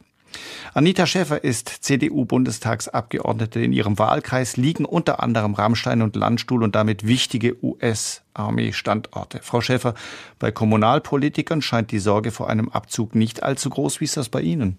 Anita 0.73 1.05
Schäfer 1.05 1.43
ist 1.43 1.69
CDU-Bundestagsabgeordnete. 1.69 3.61
In 3.61 3.73
ihrem 3.73 3.97
Wahlkreis 3.99 4.57
liegen 4.57 4.85
unter 4.85 5.21
anderem 5.21 5.53
Rammstein 5.53 6.01
und 6.01 6.15
Landstuhl 6.15 6.63
und 6.63 6.75
damit 6.75 7.07
wichtige 7.07 7.55
US-Armee-Standorte. 7.63 9.39
Frau 9.41 9.61
Schäfer, 9.61 9.93
bei 10.39 10.51
Kommunalpolitikern 10.51 11.61
scheint 11.61 11.91
die 11.91 11.99
Sorge 11.99 12.31
vor 12.31 12.49
einem 12.49 12.69
Abzug 12.69 13.15
nicht 13.15 13.43
allzu 13.43 13.69
groß. 13.69 14.01
Wie 14.01 14.05
ist 14.05 14.17
das 14.17 14.29
bei 14.29 14.41
Ihnen? 14.41 14.77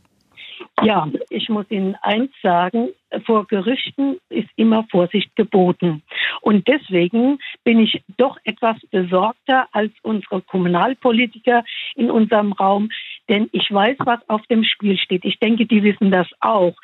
Ja, 0.83 1.09
ich 1.31 1.49
muss 1.49 1.71
Ihnen 1.71 1.97
eins 2.03 2.31
sagen, 2.43 2.91
vor 3.25 3.47
Gerüchten 3.47 4.19
ist 4.29 4.49
immer 4.57 4.85
Vorsicht 4.91 5.35
geboten. 5.35 6.03
Und 6.43 6.69
deswegen 6.69 7.39
bin 7.65 7.81
ich 7.81 8.03
doch 8.19 8.37
etwas 8.45 8.77
besorgter 8.91 9.69
als 9.73 9.93
unsere 10.03 10.43
Kommunalpolitiker 10.43 11.65
in 11.95 12.11
unserem 12.11 12.53
Raum, 12.53 12.91
denn 13.29 13.49
ich 13.53 13.71
weiß, 13.73 13.97
was 14.01 14.21
auf 14.29 14.43
dem 14.47 14.65
Spiel 14.65 14.99
steht. 14.99 15.25
Ich 15.25 15.39
denke, 15.39 15.67
die 15.67 15.83
wissen 15.83 16.11
das 16.11 16.29
auch. 16.41 16.75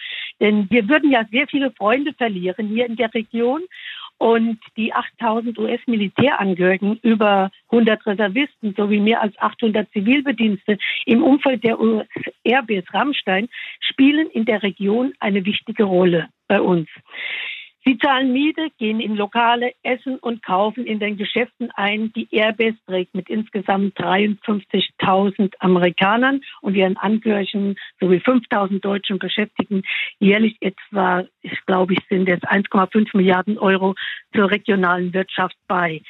Denn 0.40 0.68
wir 0.70 0.88
würden 0.88 1.10
ja 1.10 1.24
sehr 1.30 1.46
viele 1.46 1.70
Freunde 1.70 2.12
verlieren 2.14 2.68
hier 2.68 2.86
in 2.86 2.96
der 2.96 3.12
Region. 3.14 3.62
Und 4.18 4.60
die 4.76 4.92
8000 4.92 5.58
US-Militärangehörigen, 5.58 7.00
über 7.02 7.50
100 7.70 8.06
Reservisten 8.06 8.72
sowie 8.76 9.00
mehr 9.00 9.20
als 9.20 9.36
800 9.38 9.90
Zivilbedienste 9.90 10.78
im 11.06 11.24
Umfeld 11.24 11.64
der 11.64 11.80
US-Airbase 11.80 12.86
Rammstein 12.92 13.48
spielen 13.80 14.30
in 14.30 14.44
der 14.44 14.62
Region 14.62 15.12
eine 15.18 15.44
wichtige 15.44 15.84
Rolle 15.84 16.28
bei 16.46 16.60
uns. 16.60 16.88
Sie 17.84 17.98
zahlen 17.98 18.32
Miete, 18.32 18.68
gehen 18.78 19.00
in 19.00 19.16
Lokale, 19.16 19.72
essen 19.82 20.16
und 20.18 20.44
kaufen 20.44 20.86
in 20.86 21.00
den 21.00 21.16
Geschäften 21.16 21.72
ein. 21.72 22.12
Die 22.12 22.28
Airbase 22.30 22.76
trägt 22.86 23.12
mit 23.14 23.28
insgesamt 23.28 23.98
53.000 23.98 25.54
Amerikanern 25.58 26.42
und 26.60 26.76
ihren 26.76 26.96
Angehörigen 26.96 27.74
sowie 27.98 28.18
5.000 28.18 28.80
deutschen 28.80 29.18
Beschäftigten 29.18 29.82
jährlich 30.20 30.56
etwa, 30.60 31.24
ich 31.40 31.58
glaube, 31.66 31.94
ich 31.94 32.00
sind 32.08 32.28
jetzt 32.28 32.48
1,5 32.48 33.16
Milliarden 33.16 33.58
Euro 33.58 33.96
zur 34.32 34.48
regionalen 34.48 35.12
Wirtschaft 35.12 35.56
bei. 35.66 36.02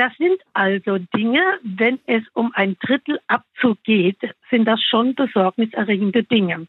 Das 0.00 0.16
sind 0.16 0.40
also 0.54 0.96
Dinge, 1.14 1.42
wenn 1.62 1.98
es 2.06 2.22
um 2.32 2.52
ein 2.54 2.74
Drittel 2.80 3.20
Abzug 3.26 3.82
geht, 3.84 4.16
sind 4.50 4.64
das 4.64 4.82
schon 4.82 5.14
besorgniserregende 5.14 6.22
Dinge. 6.24 6.68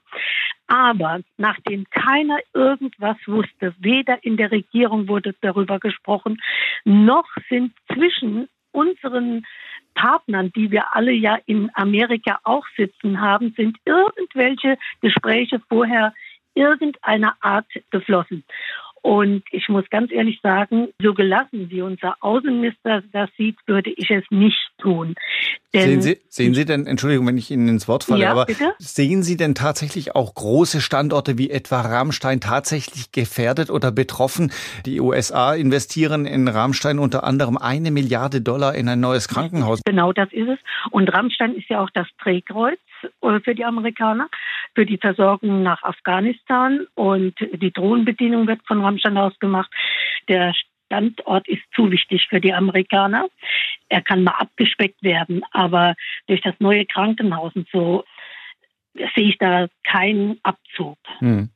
Aber 0.67 1.21
nachdem 1.37 1.85
keiner 1.91 2.39
irgendwas 2.53 3.15
wusste, 3.27 3.73
weder 3.79 4.21
in 4.25 4.35
der 4.35 4.51
Regierung 4.51 5.07
wurde 5.07 5.33
darüber 5.39 5.79
gesprochen, 5.79 6.41
noch 6.83 7.29
sind 7.47 7.71
zwischen 7.93 8.49
unseren 8.73 9.45
Partnern, 9.93 10.51
die 10.53 10.69
wir 10.69 10.93
alle 10.93 11.13
ja 11.13 11.39
in 11.45 11.71
Amerika 11.73 12.37
auch 12.43 12.65
sitzen 12.75 13.21
haben, 13.21 13.53
sind 13.55 13.77
irgendwelche 13.85 14.77
Gespräche 14.99 15.61
vorher 15.69 16.13
irgendeiner 16.53 17.37
Art 17.39 17.67
geflossen. 17.91 18.43
Und 19.01 19.43
ich 19.51 19.67
muss 19.67 19.89
ganz 19.89 20.11
ehrlich 20.11 20.39
sagen, 20.41 20.89
so 21.01 21.13
gelassen 21.13 21.69
wie 21.71 21.81
unser 21.81 22.15
Außenminister 22.19 23.03
das 23.11 23.29
sieht, 23.35 23.57
würde 23.65 23.91
ich 23.91 24.11
es 24.11 24.23
nicht 24.29 24.70
tun. 24.81 25.15
Denn 25.73 26.01
sehen, 26.01 26.01
Sie, 26.01 26.17
sehen 26.27 26.53
Sie 26.53 26.65
denn, 26.65 26.85
Entschuldigung, 26.85 27.25
wenn 27.27 27.37
ich 27.37 27.49
Ihnen 27.49 27.69
ins 27.69 27.87
Wort 27.87 28.03
falle, 28.03 28.23
ja, 28.23 28.31
aber 28.31 28.45
bitte? 28.45 28.73
sehen 28.77 29.23
Sie 29.23 29.37
denn 29.37 29.55
tatsächlich 29.55 30.15
auch 30.15 30.35
große 30.35 30.81
Standorte 30.81 31.37
wie 31.37 31.49
etwa 31.49 31.79
Rammstein 31.79 32.41
tatsächlich 32.41 33.13
gefährdet 33.13 33.69
oder 33.69 33.91
betroffen? 33.91 34.51
Die 34.85 34.99
USA 34.99 35.53
investieren 35.53 36.25
in 36.25 36.49
Rammstein 36.49 36.99
unter 36.99 37.23
anderem 37.23 37.57
eine 37.57 37.91
Milliarde 37.91 38.41
Dollar 38.41 38.75
in 38.75 38.89
ein 38.89 38.99
neues 38.99 39.29
Krankenhaus. 39.29 39.81
Genau 39.85 40.11
das 40.11 40.27
ist 40.33 40.49
es. 40.49 40.59
Und 40.89 41.07
Rammstein 41.13 41.55
ist 41.55 41.69
ja 41.69 41.81
auch 41.81 41.89
das 41.93 42.07
Drehkreuz 42.21 42.79
äh, 43.21 43.39
für 43.39 43.55
die 43.55 43.63
Amerikaner, 43.63 44.27
für 44.75 44.85
die 44.85 44.97
Versorgung 44.97 45.63
nach 45.63 45.83
Afghanistan 45.83 46.85
und 46.95 47.35
die 47.39 47.71
Drohnenbedienung 47.71 48.45
wird 48.47 48.59
von 48.67 48.81
Rammstein 48.81 49.17
aus 49.17 49.39
gemacht. 49.39 49.71
Der 50.27 50.53
Standort 50.91 51.47
ist 51.47 51.61
zu 51.73 51.89
wichtig 51.89 52.27
für 52.29 52.41
die 52.41 52.53
Amerikaner. 52.53 53.29
Er 53.87 54.01
kann 54.01 54.23
mal 54.23 54.35
abgespeckt 54.37 55.01
werden, 55.03 55.41
aber 55.51 55.95
durch 56.27 56.41
das 56.41 56.55
neue 56.59 56.85
Krankenhaus 56.85 57.55
und 57.55 57.67
so 57.71 58.03
sehe 59.15 59.29
ich 59.29 59.37
da 59.37 59.67
keinen 59.83 60.39
Abzug. 60.43 60.97
Hm. 61.19 61.49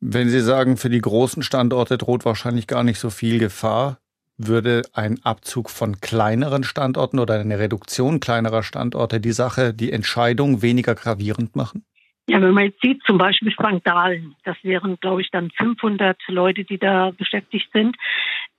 Wenn 0.00 0.28
Sie 0.28 0.40
sagen, 0.40 0.76
für 0.76 0.90
die 0.90 1.00
großen 1.00 1.42
Standorte 1.42 1.96
droht 1.96 2.26
wahrscheinlich 2.26 2.66
gar 2.66 2.84
nicht 2.84 2.98
so 2.98 3.08
viel 3.08 3.38
Gefahr, 3.38 3.98
würde 4.36 4.82
ein 4.92 5.18
Abzug 5.24 5.70
von 5.70 6.00
kleineren 6.00 6.62
Standorten 6.62 7.18
oder 7.18 7.40
eine 7.40 7.58
Reduktion 7.58 8.20
kleinerer 8.20 8.62
Standorte 8.62 9.18
die 9.18 9.32
Sache, 9.32 9.72
die 9.72 9.90
Entscheidung 9.90 10.62
weniger 10.62 10.94
gravierend 10.94 11.56
machen? 11.56 11.84
Ja, 12.28 12.42
wenn 12.42 12.52
man 12.52 12.64
jetzt 12.64 12.82
sieht, 12.82 13.02
zum 13.04 13.16
Beispiel 13.16 13.50
Spangdalen, 13.50 14.36
das 14.44 14.56
wären, 14.62 15.00
glaube 15.00 15.22
ich, 15.22 15.30
dann 15.30 15.50
500 15.50 16.18
Leute, 16.28 16.62
die 16.62 16.78
da 16.78 17.10
beschäftigt 17.10 17.70
sind, 17.72 17.96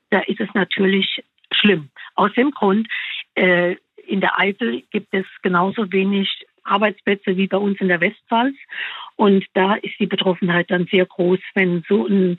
da 0.10 0.20
ist 0.22 0.40
es 0.40 0.50
natürlich 0.54 1.24
schlimm. 1.52 1.90
Aus 2.16 2.34
dem 2.34 2.52
Grund, 2.52 2.88
äh, 3.36 3.76
in 4.08 4.22
der 4.22 4.40
Eifel 4.40 4.84
gibt 4.92 5.14
es 5.14 5.26
genauso 5.42 5.92
wenig 5.92 6.46
Arbeitsplätze 6.64 7.38
wie 7.38 7.48
bei 7.48 7.58
uns 7.58 7.80
in 7.80 7.88
der 7.88 8.02
Westpfalz. 8.02 8.56
Und 9.16 9.46
da 9.54 9.76
ist 9.76 10.00
die 10.00 10.08
Betroffenheit 10.08 10.70
dann 10.72 10.88
sehr 10.92 11.06
groß, 11.06 11.40
wenn 11.54 11.84
so 11.88 12.08
ein 12.08 12.38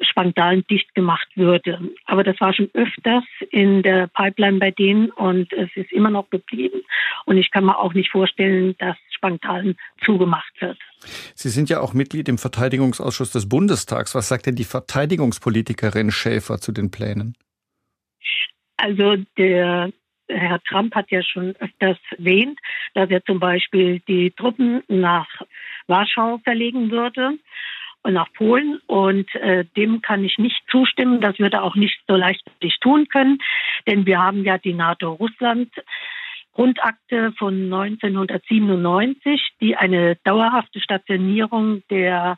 Spangdalen 0.00 0.64
dicht 0.68 0.94
gemacht 0.94 1.28
würde. 1.34 1.80
Aber 2.06 2.22
das 2.22 2.40
war 2.40 2.52
schon 2.54 2.70
öfters 2.74 3.24
in 3.50 3.82
der 3.82 4.06
Pipeline 4.08 4.58
bei 4.58 4.70
denen 4.70 5.10
und 5.10 5.52
es 5.52 5.70
ist 5.74 5.92
immer 5.92 6.10
noch 6.10 6.30
geblieben. 6.30 6.82
Und 7.24 7.36
ich 7.36 7.50
kann 7.50 7.64
mir 7.64 7.78
auch 7.78 7.94
nicht 7.94 8.10
vorstellen, 8.10 8.76
dass 8.78 8.96
Spangdalen 9.18 9.76
zugemacht 10.04 10.52
wird. 10.60 10.78
Sie 11.34 11.50
sind 11.50 11.68
ja 11.68 11.80
auch 11.80 11.92
Mitglied 11.92 12.28
im 12.28 12.38
Verteidigungsausschuss 12.38 13.30
des 13.32 13.48
Bundestags. 13.48 14.14
Was 14.14 14.28
sagt 14.28 14.46
denn 14.46 14.56
die 14.56 14.64
Verteidigungspolitikerin 14.64 16.10
Schäfer 16.10 16.58
zu 16.58 16.72
den 16.72 16.90
Plänen? 16.90 17.36
Also 18.76 19.16
der 19.36 19.92
Herr 20.28 20.62
Trump 20.62 20.94
hat 20.94 21.10
ja 21.10 21.22
schon 21.22 21.56
öfters 21.56 21.98
erwähnt, 22.16 22.58
dass 22.94 23.10
er 23.10 23.24
zum 23.24 23.40
Beispiel 23.40 24.00
die 24.06 24.30
Truppen 24.30 24.82
nach 24.88 25.28
Warschau 25.86 26.38
verlegen 26.44 26.90
würde 26.90 27.38
und 28.02 28.14
nach 28.14 28.32
Polen. 28.34 28.80
Und 28.86 29.34
äh, 29.36 29.64
dem 29.76 30.02
kann 30.02 30.24
ich 30.24 30.38
nicht 30.38 30.62
zustimmen. 30.70 31.20
Das 31.20 31.38
würde 31.38 31.58
er 31.58 31.64
auch 31.64 31.76
nicht 31.76 31.98
so 32.06 32.14
leichtfertig 32.14 32.78
tun 32.80 33.08
können, 33.08 33.38
denn 33.86 34.06
wir 34.06 34.18
haben 34.18 34.44
ja 34.44 34.58
die 34.58 34.74
NATO-Russland. 34.74 35.70
Grundakte 36.52 37.32
von 37.38 37.72
1997, 37.72 39.40
die 39.60 39.76
eine 39.76 40.16
dauerhafte 40.24 40.80
Stationierung 40.80 41.82
der 41.90 42.36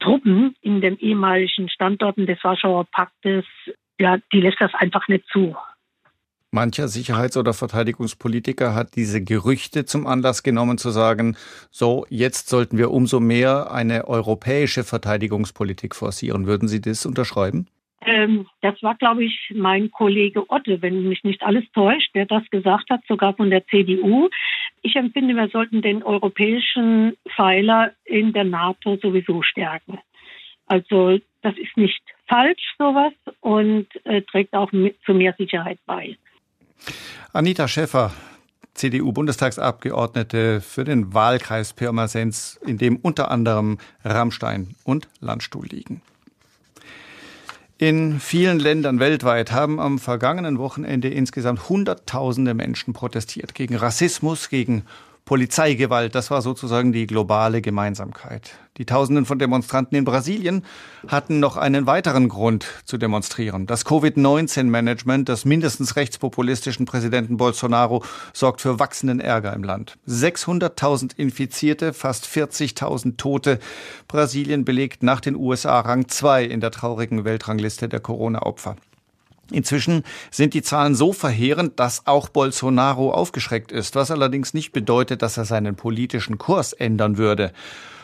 Truppen 0.00 0.54
in 0.60 0.80
den 0.80 0.98
ehemaligen 0.98 1.68
Standorten 1.68 2.26
des 2.26 2.42
Warschauer 2.42 2.86
Paktes, 2.90 3.44
ja, 3.98 4.18
die 4.32 4.40
lässt 4.40 4.60
das 4.60 4.74
einfach 4.74 5.08
nicht 5.08 5.26
zu. 5.32 5.54
Mancher 6.52 6.88
Sicherheits- 6.88 7.36
oder 7.36 7.54
Verteidigungspolitiker 7.54 8.74
hat 8.74 8.96
diese 8.96 9.22
Gerüchte 9.22 9.84
zum 9.84 10.08
Anlass 10.08 10.42
genommen 10.42 10.78
zu 10.78 10.90
sagen, 10.90 11.36
so, 11.70 12.06
jetzt 12.08 12.48
sollten 12.48 12.76
wir 12.76 12.90
umso 12.90 13.20
mehr 13.20 13.70
eine 13.70 14.08
europäische 14.08 14.82
Verteidigungspolitik 14.82 15.94
forcieren. 15.94 16.46
Würden 16.46 16.66
Sie 16.66 16.80
das 16.80 17.06
unterschreiben? 17.06 17.68
Ähm, 18.02 18.46
das 18.62 18.82
war, 18.82 18.94
glaube 18.94 19.24
ich, 19.24 19.52
mein 19.54 19.90
Kollege 19.90 20.48
Otte, 20.48 20.80
wenn 20.80 21.08
mich 21.08 21.22
nicht 21.22 21.42
alles 21.42 21.64
täuscht, 21.72 22.14
der 22.14 22.26
das 22.26 22.48
gesagt 22.50 22.88
hat, 22.90 23.02
sogar 23.06 23.34
von 23.34 23.50
der 23.50 23.66
CDU. 23.66 24.28
Ich 24.82 24.96
empfinde, 24.96 25.34
wir 25.34 25.48
sollten 25.48 25.82
den 25.82 26.02
europäischen 26.02 27.16
Pfeiler 27.34 27.92
in 28.04 28.32
der 28.32 28.44
NATO 28.44 28.96
sowieso 28.96 29.42
stärken. 29.42 29.98
Also 30.66 31.18
das 31.42 31.56
ist 31.58 31.76
nicht 31.76 32.00
falsch, 32.26 32.74
sowas, 32.78 33.12
und 33.40 33.86
äh, 34.04 34.22
trägt 34.22 34.54
auch 34.54 34.72
mit, 34.72 34.96
zu 35.04 35.12
mehr 35.12 35.34
Sicherheit 35.36 35.78
bei. 35.84 36.16
Anita 37.32 37.68
Schäffer, 37.68 38.12
CDU-Bundestagsabgeordnete 38.74 40.60
für 40.60 40.84
den 40.84 41.12
Wahlkreis 41.12 41.74
Pirmasens, 41.74 42.58
in 42.64 42.78
dem 42.78 42.96
unter 42.96 43.30
anderem 43.30 43.78
Rammstein 44.04 44.74
und 44.84 45.08
Landstuhl 45.20 45.66
liegen. 45.66 46.02
In 47.80 48.20
vielen 48.20 48.58
Ländern 48.58 49.00
weltweit 49.00 49.52
haben 49.52 49.80
am 49.80 49.98
vergangenen 49.98 50.58
Wochenende 50.58 51.08
insgesamt 51.08 51.70
Hunderttausende 51.70 52.52
Menschen 52.52 52.92
protestiert 52.92 53.54
gegen 53.54 53.74
Rassismus, 53.74 54.50
gegen 54.50 54.84
Polizeigewalt, 55.30 56.16
das 56.16 56.32
war 56.32 56.42
sozusagen 56.42 56.90
die 56.90 57.06
globale 57.06 57.62
Gemeinsamkeit. 57.62 58.58
Die 58.78 58.84
Tausenden 58.84 59.26
von 59.26 59.38
Demonstranten 59.38 59.96
in 59.96 60.04
Brasilien 60.04 60.64
hatten 61.06 61.38
noch 61.38 61.56
einen 61.56 61.86
weiteren 61.86 62.28
Grund 62.28 62.66
zu 62.84 62.98
demonstrieren. 62.98 63.68
Das 63.68 63.84
Covid-19-Management 63.84 65.28
des 65.28 65.44
mindestens 65.44 65.94
rechtspopulistischen 65.94 66.84
Präsidenten 66.84 67.36
Bolsonaro 67.36 68.02
sorgt 68.32 68.60
für 68.60 68.80
wachsenden 68.80 69.20
Ärger 69.20 69.52
im 69.52 69.62
Land. 69.62 69.98
600.000 70.08 71.16
Infizierte, 71.16 71.92
fast 71.92 72.26
40.000 72.26 73.16
Tote. 73.16 73.60
Brasilien 74.08 74.64
belegt 74.64 75.04
nach 75.04 75.20
den 75.20 75.36
USA 75.36 75.78
Rang 75.78 76.08
2 76.08 76.42
in 76.42 76.60
der 76.60 76.72
traurigen 76.72 77.24
Weltrangliste 77.24 77.88
der 77.88 78.00
Corona-Opfer. 78.00 78.74
Inzwischen 79.50 80.04
sind 80.30 80.54
die 80.54 80.62
Zahlen 80.62 80.94
so 80.94 81.12
verheerend, 81.12 81.78
dass 81.80 82.06
auch 82.06 82.28
Bolsonaro 82.28 83.12
aufgeschreckt 83.12 83.72
ist, 83.72 83.94
was 83.94 84.10
allerdings 84.10 84.54
nicht 84.54 84.72
bedeutet, 84.72 85.22
dass 85.22 85.36
er 85.36 85.44
seinen 85.44 85.76
politischen 85.76 86.38
Kurs 86.38 86.72
ändern 86.72 87.18
würde. 87.18 87.52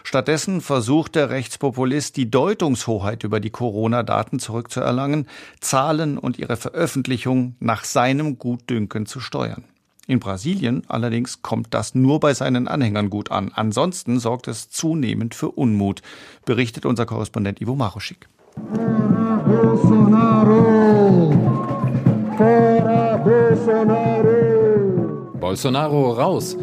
Stattdessen 0.07 0.61
versucht 0.61 1.17
der 1.17 1.31
Rechtspopulist, 1.31 2.17
die 2.17 2.31
Deutungshoheit 2.31 3.25
über 3.25 3.41
die 3.41 3.51
Corona-Daten 3.51 4.39
zurückzuerlangen, 4.39 5.27
Zahlen 5.61 6.17
und 6.17 6.39
ihre 6.39 6.57
Veröffentlichung 6.57 7.57
nach 7.59 7.83
seinem 7.83 8.39
Gutdünken 8.39 9.07
zu 9.07 9.19
steuern. 9.19 9.65
In 10.07 10.21
Brasilien 10.21 10.85
allerdings 10.87 11.43
kommt 11.43 11.75
das 11.75 11.97
nur 11.97 12.21
bei 12.21 12.35
seinen 12.35 12.69
Anhängern 12.69 13.11
gut 13.11 13.33
an. 13.33 13.51
Ansonsten 13.53 14.21
sorgt 14.21 14.47
es 14.47 14.71
zunehmend 14.71 15.35
für 15.35 15.51
Unmut, 15.51 16.03
berichtet 16.45 16.87
unser 16.87 17.07
Korrespondent 17.07 17.61
Ivo 17.61 17.75
Maruschik. 17.75 18.29
Bolsonaro! 19.45 20.86
Fora 22.37 23.17
Bolsonaro! 23.17 24.27
Bolsonaro 25.41 26.11
raus! 26.13 26.59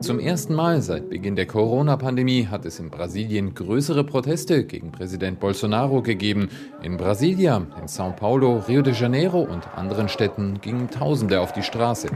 Zum 0.00 0.20
ersten 0.20 0.54
Mal 0.54 0.80
seit 0.82 1.10
Beginn 1.10 1.34
der 1.34 1.46
Corona-Pandemie 1.46 2.46
hat 2.46 2.64
es 2.64 2.78
in 2.78 2.90
Brasilien 2.90 3.52
größere 3.54 4.04
Proteste 4.04 4.64
gegen 4.64 4.92
Präsident 4.92 5.40
Bolsonaro 5.40 6.00
gegeben. 6.00 6.48
In 6.82 6.96
Brasilia, 6.96 7.56
in 7.80 7.88
São 7.88 8.12
Paulo, 8.12 8.62
Rio 8.68 8.82
de 8.82 8.94
Janeiro 8.94 9.40
und 9.40 9.66
anderen 9.76 10.08
Städten 10.08 10.60
gingen 10.60 10.88
Tausende 10.88 11.40
auf 11.40 11.52
die 11.52 11.64
Straße. 11.64 12.08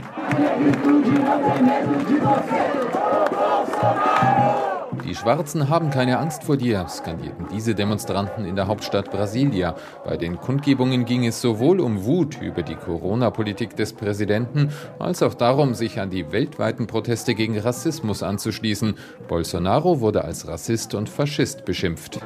Die 5.02 5.14
Schwarzen 5.14 5.68
haben 5.68 5.90
keine 5.90 6.18
Angst 6.18 6.44
vor 6.44 6.56
dir, 6.56 6.86
skandierten 6.88 7.46
diese 7.52 7.74
Demonstranten 7.74 8.44
in 8.44 8.56
der 8.56 8.66
Hauptstadt 8.66 9.10
Brasilia. 9.10 9.74
Bei 10.04 10.16
den 10.16 10.36
Kundgebungen 10.36 11.04
ging 11.04 11.26
es 11.26 11.40
sowohl 11.40 11.80
um 11.80 12.04
Wut 12.04 12.40
über 12.40 12.62
die 12.62 12.76
Corona-Politik 12.76 13.76
des 13.76 13.92
Präsidenten, 13.92 14.70
als 14.98 15.22
auch 15.22 15.34
darum, 15.34 15.74
sich 15.74 16.00
an 16.00 16.10
die 16.10 16.32
weltweiten 16.32 16.86
Proteste 16.86 17.34
gegen 17.34 17.58
Rassismus 17.58 18.22
anzuschließen. 18.22 18.94
Bolsonaro 19.28 20.00
wurde 20.00 20.24
als 20.24 20.46
Rassist 20.46 20.94
und 20.94 21.08
Faschist 21.08 21.64
beschimpft. 21.64 22.20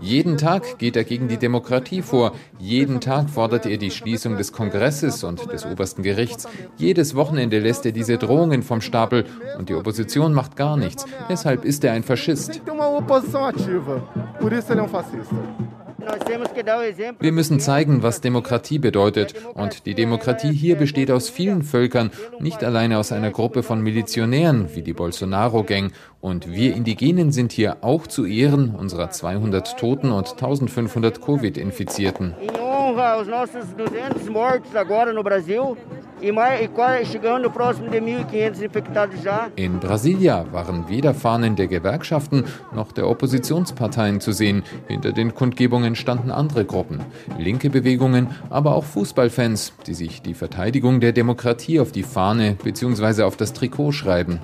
Jeden 0.00 0.36
Tag 0.36 0.78
geht 0.78 0.96
er 0.96 1.04
gegen 1.04 1.28
die 1.28 1.38
Demokratie 1.38 2.02
vor. 2.02 2.32
Jeden 2.58 3.00
Tag 3.00 3.30
fordert 3.30 3.66
er 3.66 3.76
die 3.76 3.90
Schließung 3.90 4.36
des 4.36 4.52
Kongresses 4.52 5.24
und 5.24 5.52
des 5.52 5.66
obersten 5.66 6.02
Gerichts. 6.02 6.48
Jedes 6.76 7.14
Wochenende 7.14 7.58
lässt 7.58 7.86
er 7.86 7.92
diese 7.92 8.18
Drohungen 8.18 8.62
vom 8.62 8.80
Stapel 8.80 9.24
und 9.56 9.68
die 9.68 9.74
Opposition 9.74 10.32
macht 10.32 10.56
gar 10.56 10.76
nichts. 10.76 11.04
Deshalb 11.28 11.64
ist 11.64 11.84
er 11.84 11.92
ein 11.92 12.02
Faschist. 12.02 12.60
Wir 17.18 17.32
müssen 17.32 17.58
zeigen, 17.58 18.02
was 18.02 18.20
Demokratie 18.20 18.78
bedeutet. 18.78 19.34
Und 19.54 19.86
die 19.86 19.94
Demokratie 19.94 20.52
hier 20.52 20.76
besteht 20.76 21.10
aus 21.10 21.28
vielen 21.28 21.62
Völkern, 21.62 22.10
nicht 22.38 22.62
alleine 22.62 22.98
aus 22.98 23.10
einer 23.10 23.30
Gruppe 23.30 23.62
von 23.62 23.80
Milizionären 23.80 24.74
wie 24.74 24.82
die 24.82 24.92
Bolsonaro-Gang. 24.92 25.92
Und 26.20 26.52
wir 26.52 26.76
Indigenen 26.76 27.32
sind 27.32 27.52
hier 27.52 27.78
auch 27.80 28.06
zu 28.06 28.24
Ehren 28.24 28.74
unserer 28.74 29.10
200 29.10 29.78
Toten 29.78 30.12
und 30.12 30.30
1500 30.30 31.20
Covid-Infizierten. 31.20 32.34
Aos 36.22 36.32
nossos 36.32 36.66
200 36.66 36.70
mortos 36.70 36.76
agora 36.76 36.76
no 36.76 36.76
Brasil 36.76 37.02
e, 37.02 37.04
chegando 37.04 37.50
próximo 37.50 37.90
de 37.90 38.00
1.500 38.00 38.62
infectados 38.62 39.22
já. 39.22 39.48
In 39.56 39.78
Brasilia 39.78 40.44
waren 40.52 40.88
weder 40.88 41.14
Fahnen 41.14 41.56
der 41.56 41.66
Gewerkschaften 41.66 42.44
noch 42.74 42.92
der 42.92 43.08
Oppositionsparteien 43.08 44.20
zu 44.20 44.32
sehen. 44.32 44.62
Hinter 44.88 45.12
den 45.12 45.34
Kundgebungen 45.34 45.94
standen 45.94 46.30
andere 46.30 46.64
Gruppen, 46.64 47.00
linke 47.38 47.70
Bewegungen, 47.70 48.28
aber 48.50 48.74
auch 48.74 48.84
Fußballfans, 48.84 49.72
die 49.86 49.94
sich 49.94 50.22
die 50.22 50.34
Verteidigung 50.34 51.00
der 51.00 51.12
Demokratie 51.12 51.80
auf 51.80 51.92
die 51.92 52.02
Fahne 52.02 52.56
bzw. 52.62 53.22
auf 53.22 53.36
das 53.36 53.52
Trikot 53.52 53.92
schreiben. 53.92 54.40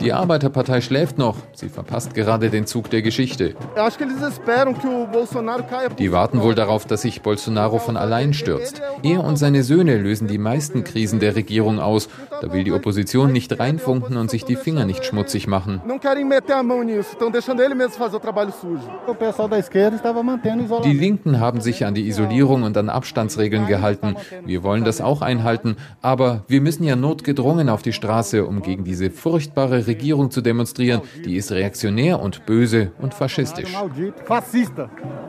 Die 0.00 0.12
Arbeiterpartei 0.12 0.80
schläft 0.80 1.18
noch. 1.18 1.36
Sie 1.54 1.68
verpasst 1.68 2.14
gerade 2.14 2.50
den 2.50 2.66
Zug 2.66 2.90
der 2.90 3.02
Geschichte. 3.02 3.54
Die 5.98 6.12
warten 6.12 6.42
wohl 6.42 6.54
darauf, 6.54 6.84
dass 6.86 7.02
sich 7.02 7.22
Bolsonaro 7.22 7.78
von 7.78 7.96
allein 7.96 8.32
stürzt. 8.34 8.82
Er 9.02 9.24
und 9.24 9.36
seine 9.36 9.62
Söhne 9.62 9.98
lösen 9.98 10.28
die 10.28 10.38
meisten 10.38 10.84
Krisen 10.84 11.20
der 11.20 11.36
Regierung 11.36 11.78
aus. 11.78 12.08
Da 12.40 12.52
will 12.52 12.64
die 12.64 12.72
Opposition 12.72 13.32
nicht 13.32 13.58
reinfunken 13.58 14.16
und 14.16 14.30
sich 14.30 14.44
die 14.44 14.56
Finger 14.56 14.84
nicht 14.84 15.04
schmutzig 15.04 15.46
machen. 15.46 15.80
Die 20.84 20.92
Linken 20.92 21.40
haben 21.40 21.60
sich 21.60 21.86
an 21.86 21.94
die 21.94 22.08
Isolierung 22.08 22.62
und 22.62 22.76
an 22.76 22.88
Abstandsregeln 22.88 23.66
gehalten. 23.66 24.16
Wir 24.44 24.62
wollen 24.62 24.84
das 24.84 25.00
auch 25.00 25.22
einhalten. 25.22 25.76
Aber 26.02 26.44
wir 26.48 26.60
müssen 26.60 26.84
ja 26.84 26.96
notgedrungen 26.96 27.68
auf 27.68 27.82
die 27.82 27.92
Straße, 27.92 28.44
um 28.44 28.62
gegen 28.62 28.84
diese 28.84 29.10
furchtbare 29.10 29.86
Regierung 29.86 30.30
zu 30.30 30.40
demonstrieren. 30.40 31.02
Die 31.24 31.36
ist 31.36 31.52
reaktionär 31.52 32.20
und 32.20 32.46
böse 32.46 32.92
und 33.00 33.14
faschistisch. 33.14 33.74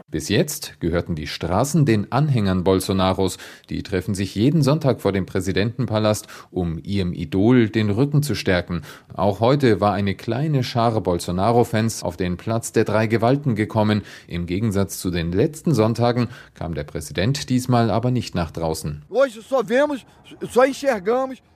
Bis 0.09 0.29
jetzt 0.29 0.79
gehörten 0.79 1.15
die 1.15 1.27
Straßen 1.27 1.85
den 1.85 2.11
Anhängern 2.11 2.63
Bolsonaros. 2.63 3.37
Die 3.69 3.83
treffen 3.83 4.15
sich 4.15 4.33
jeden 4.33 4.61
Sonntag 4.61 5.01
vor 5.01 5.11
dem 5.11 5.25
Präsidentenpalast, 5.25 6.27
um 6.51 6.79
ihrem 6.81 7.13
Idol 7.13 7.69
den 7.69 7.89
Rücken 7.89 8.23
zu 8.23 8.33
stärken. 8.33 8.83
Auch 9.13 9.41
heute 9.41 9.81
war 9.81 9.93
eine 9.93 10.15
kleine 10.15 10.63
Schare 10.63 11.01
Bolsonaro-Fans 11.01 12.03
auf 12.03 12.17
den 12.17 12.37
Platz 12.37 12.71
der 12.71 12.85
drei 12.85 13.07
Gewalten 13.07 13.55
gekommen. 13.55 14.03
Im 14.27 14.45
Gegensatz 14.45 14.99
zu 14.99 15.11
den 15.11 15.31
letzten 15.31 15.73
Sonntagen 15.73 16.29
kam 16.53 16.73
der 16.73 16.85
Präsident 16.85 17.49
diesmal 17.49 17.91
aber 17.91 18.11
nicht 18.11 18.35
nach 18.35 18.51
draußen. 18.51 19.03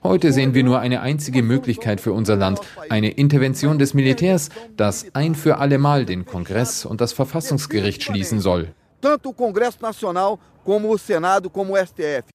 Heute 0.02 0.32
sehen 0.32 0.54
wir 0.54 0.64
nur 0.64 0.80
eine 0.80 1.00
einzige 1.00 1.42
Möglichkeit 1.42 2.00
für 2.00 2.12
unser 2.12 2.36
Land, 2.36 2.60
eine 2.88 3.10
Intervention 3.10 3.78
des 3.78 3.94
Militärs, 3.94 4.50
das 4.76 5.06
ein 5.14 5.34
für 5.34 5.58
allemal 5.58 6.04
den 6.04 6.26
Kongress 6.26 6.84
und 6.84 7.00
das 7.00 7.12
Verfassungsgericht 7.12 8.02
schließen 8.02 8.38
soll 8.38 8.50
soll. 8.50 8.74
Tanto 9.00 9.30
o 9.30 9.32
Congresso 9.32 9.78
Nacional 9.80 10.38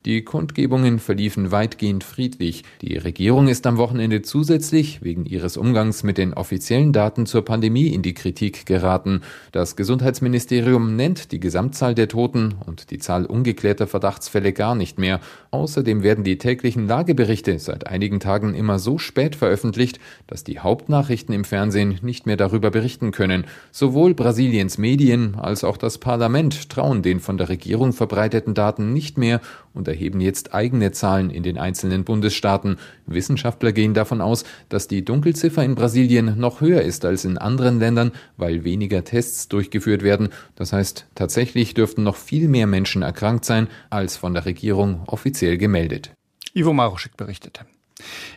Die 0.04 0.24
Kundgebungen 0.24 0.98
verliefen 0.98 1.52
weitgehend 1.52 2.04
friedlich. 2.04 2.64
Die 2.82 2.98
Regierung 2.98 3.48
ist 3.48 3.68
am 3.68 3.78
Wochenende 3.78 4.24
zusätzlich 4.24 5.04
wegen 5.04 5.26
ihres 5.26 5.58
Umgangs 5.58 6.02
mit 6.02 6.18
den 6.18 6.34
offiziellen 6.34 6.92
Daten 6.92 7.28
zur 7.28 7.46
Pandemie 7.46 7.90
in 7.90 8.02
die 8.02 8.16
Kritik 8.16 8.66
geraten. 8.66 9.22
Das 9.52 9.76
Gesundheitsministerium 9.76 10.96
nennt 10.96 11.34
die 11.34 11.40
Gesamtzahl 11.40 11.94
der 11.94 12.08
Toten 12.08 12.56
und 12.66 12.90
die 12.90 12.98
Zahl 12.98 13.28
ungeklärter 13.28 13.86
Verdachtsfälle 13.86 14.54
gar 14.54 14.74
nicht 14.74 14.98
mehr. 14.98 15.20
Außerdem 15.52 16.02
werden 16.02 16.24
die 16.24 16.40
täglichen 16.40 16.88
Lageberichte 16.88 17.60
seit 17.60 17.86
einigen 17.86 18.20
Tagen 18.20 18.56
immer 18.56 18.80
so 18.80 18.98
spät 18.98 19.36
veröffentlicht, 19.36 20.00
dass 20.26 20.44
die 20.44 20.60
Hauptnachrichten 20.60 21.34
im 21.36 21.44
Fernsehen 21.44 22.00
nicht 22.02 22.26
mehr 22.26 22.38
darüber 22.38 22.72
berichten 22.72 23.12
können. 23.12 23.46
Sowohl 23.72 24.16
Brasiliens 24.16 24.80
Medien 24.80 25.36
als 25.36 25.64
auch 25.64 25.78
das 25.78 26.00
Parlament 26.00 26.72
trauen 26.72 27.04
den 27.04 27.20
von 27.20 27.38
der 27.38 27.50
Regierung 27.50 27.94
verbreiteten 27.94 28.14
verbreiteten 28.15 28.54
Daten 28.54 28.93
nicht 28.93 29.17
mehr 29.17 29.41
und 29.73 29.89
erheben 29.89 30.21
jetzt 30.21 30.54
eigene 30.54 30.93
Zahlen 30.93 31.30
in 31.30 31.43
den 31.43 31.58
einzelnen 31.58 32.06
Bundesstaaten. 32.06 32.78
Wissenschaftler 33.08 33.73
gehen 33.73 33.93
davon 33.93 34.21
aus, 34.21 34.45
dass 34.69 34.88
die 34.88 35.04
Dunkelziffer 35.04 35.65
in 35.65 35.75
Brasilien 35.75 36.39
noch 36.39 36.62
höher 36.62 36.82
ist 36.82 37.04
als 37.04 37.25
in 37.25 37.38
anderen 37.38 37.78
Ländern, 37.80 38.13
weil 38.38 38.63
weniger 38.63 39.04
Tests 39.04 39.49
durchgeführt 39.49 40.01
werden. 40.01 40.30
Das 40.56 40.71
heißt, 40.71 41.08
tatsächlich 41.13 41.73
dürften 41.73 42.04
noch 42.04 42.15
viel 42.15 42.47
mehr 42.47 42.67
Menschen 42.67 43.01
erkrankt 43.01 43.43
sein, 43.43 43.67
als 43.89 44.15
von 44.15 44.34
der 44.34 44.45
Regierung 44.45 45.04
offiziell 45.08 45.58
gemeldet. 45.58 46.12
Ivo 46.54 46.71
Maruschik 46.71 47.17
berichtete. 47.17 47.65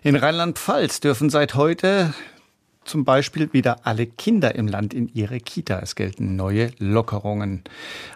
In 0.02 0.16
Rheinland-Pfalz 0.16 0.98
dürfen 0.98 1.30
seit 1.30 1.54
heute 1.54 2.14
zum 2.88 3.04
Beispiel 3.04 3.52
wieder 3.52 3.86
alle 3.86 4.06
Kinder 4.06 4.54
im 4.54 4.66
Land 4.66 4.94
in 4.94 5.08
ihre 5.14 5.38
Kita. 5.38 5.80
Es 5.80 5.94
gelten 5.94 6.36
neue 6.36 6.70
Lockerungen. 6.78 7.62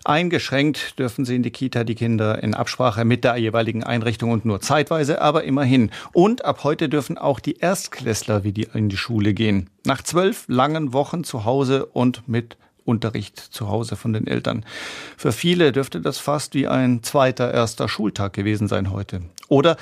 Eingeschränkt 0.05 0.99
dürfen 0.99 1.25
sie 1.25 1.37
in 1.37 1.43
die 1.43 1.51
Kita 1.51 1.85
die 1.85 1.95
Kinder 1.95 2.43
in 2.43 2.55
Absprache 2.55 3.05
mit 3.05 3.25
der 3.25 3.37
jeweiligen 3.37 3.85
Einrichtung 3.85 4.31
und 4.31 4.45
nur 4.45 4.61
zeitweise, 4.61 5.21
aber 5.21 5.45
immerhin. 5.45 5.91
Und 6.13 6.45
ab 6.45 6.65
heute 6.65 6.89
dürfen 6.89 7.19
auch 7.19 7.41
die 7.41 7.59
Erstklässler 7.59 8.45
wieder 8.45 8.75
in 8.75 8.89
die 8.89 8.97
Schule 8.97 9.35
gehen. 9.35 9.71
Nach 9.85 10.03
zwölf 10.03 10.45
langen 10.49 10.93
Wochen 10.93 11.25
zu 11.25 11.45
Hause 11.45 11.87
und 11.87 12.29
mit 12.29 12.57
Unterricht 12.85 13.39
zu 13.39 13.69
Hause 13.69 13.97
von 13.97 14.13
den 14.13 14.27
Eltern. 14.27 14.65
Für 15.17 15.33
viele 15.33 15.73
dürfte 15.73 16.01
das 16.01 16.19
fast 16.19 16.55
wie 16.55 16.67
ein 16.67 17.03
zweiter 17.03 17.53
erster 17.53 17.89
Schultag 17.89 18.33
gewesen 18.33 18.69
sein 18.69 18.91
heute. 18.91 19.23
Oder 19.49 19.77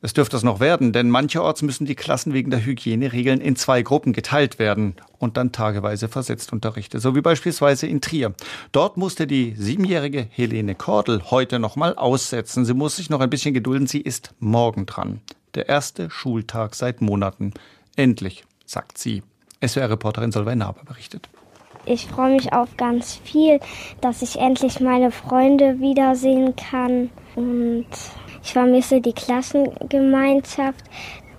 es 0.00 0.12
dürfte 0.12 0.36
es 0.36 0.44
noch 0.44 0.60
werden, 0.60 0.92
denn 0.92 1.10
mancherorts 1.10 1.62
müssen 1.62 1.84
die 1.84 1.96
Klassen 1.96 2.32
wegen 2.32 2.50
der 2.50 2.64
Hygieneregeln 2.64 3.40
in 3.40 3.56
zwei 3.56 3.82
Gruppen 3.82 4.12
geteilt 4.12 4.60
werden 4.60 4.94
und 5.18 5.36
dann 5.36 5.50
tageweise 5.50 6.08
versetzt 6.08 6.52
unterrichtet, 6.52 7.02
so 7.02 7.16
wie 7.16 7.20
beispielsweise 7.20 7.88
in 7.88 8.00
Trier. 8.00 8.32
Dort 8.70 8.96
musste 8.96 9.26
die 9.26 9.54
siebenjährige 9.56 10.28
Helene 10.30 10.76
Kordel 10.76 11.22
heute 11.30 11.58
noch 11.58 11.74
mal 11.74 11.96
aussetzen. 11.96 12.64
Sie 12.64 12.74
muss 12.74 12.96
sich 12.96 13.10
noch 13.10 13.20
ein 13.20 13.30
bisschen 13.30 13.54
gedulden. 13.54 13.88
Sie 13.88 14.00
ist 14.00 14.34
morgen 14.38 14.86
dran. 14.86 15.20
Der 15.56 15.68
erste 15.68 16.10
Schultag 16.10 16.76
seit 16.76 17.00
Monaten. 17.00 17.52
Endlich, 17.96 18.44
sagt 18.66 18.98
sie. 18.98 19.24
SWR-Reporterin 19.66 20.30
Solveig 20.30 20.56
Naber 20.56 20.84
berichtet. 20.84 21.28
Ich 21.86 22.06
freue 22.06 22.36
mich 22.36 22.52
auf 22.52 22.76
ganz 22.76 23.16
viel, 23.24 23.58
dass 24.00 24.22
ich 24.22 24.38
endlich 24.38 24.78
meine 24.78 25.10
Freunde 25.10 25.80
wiedersehen 25.80 26.54
kann 26.54 27.10
und 27.34 27.86
ich 28.42 28.52
vermisse 28.52 29.00
die 29.00 29.12
Klassengemeinschaft. 29.12 30.84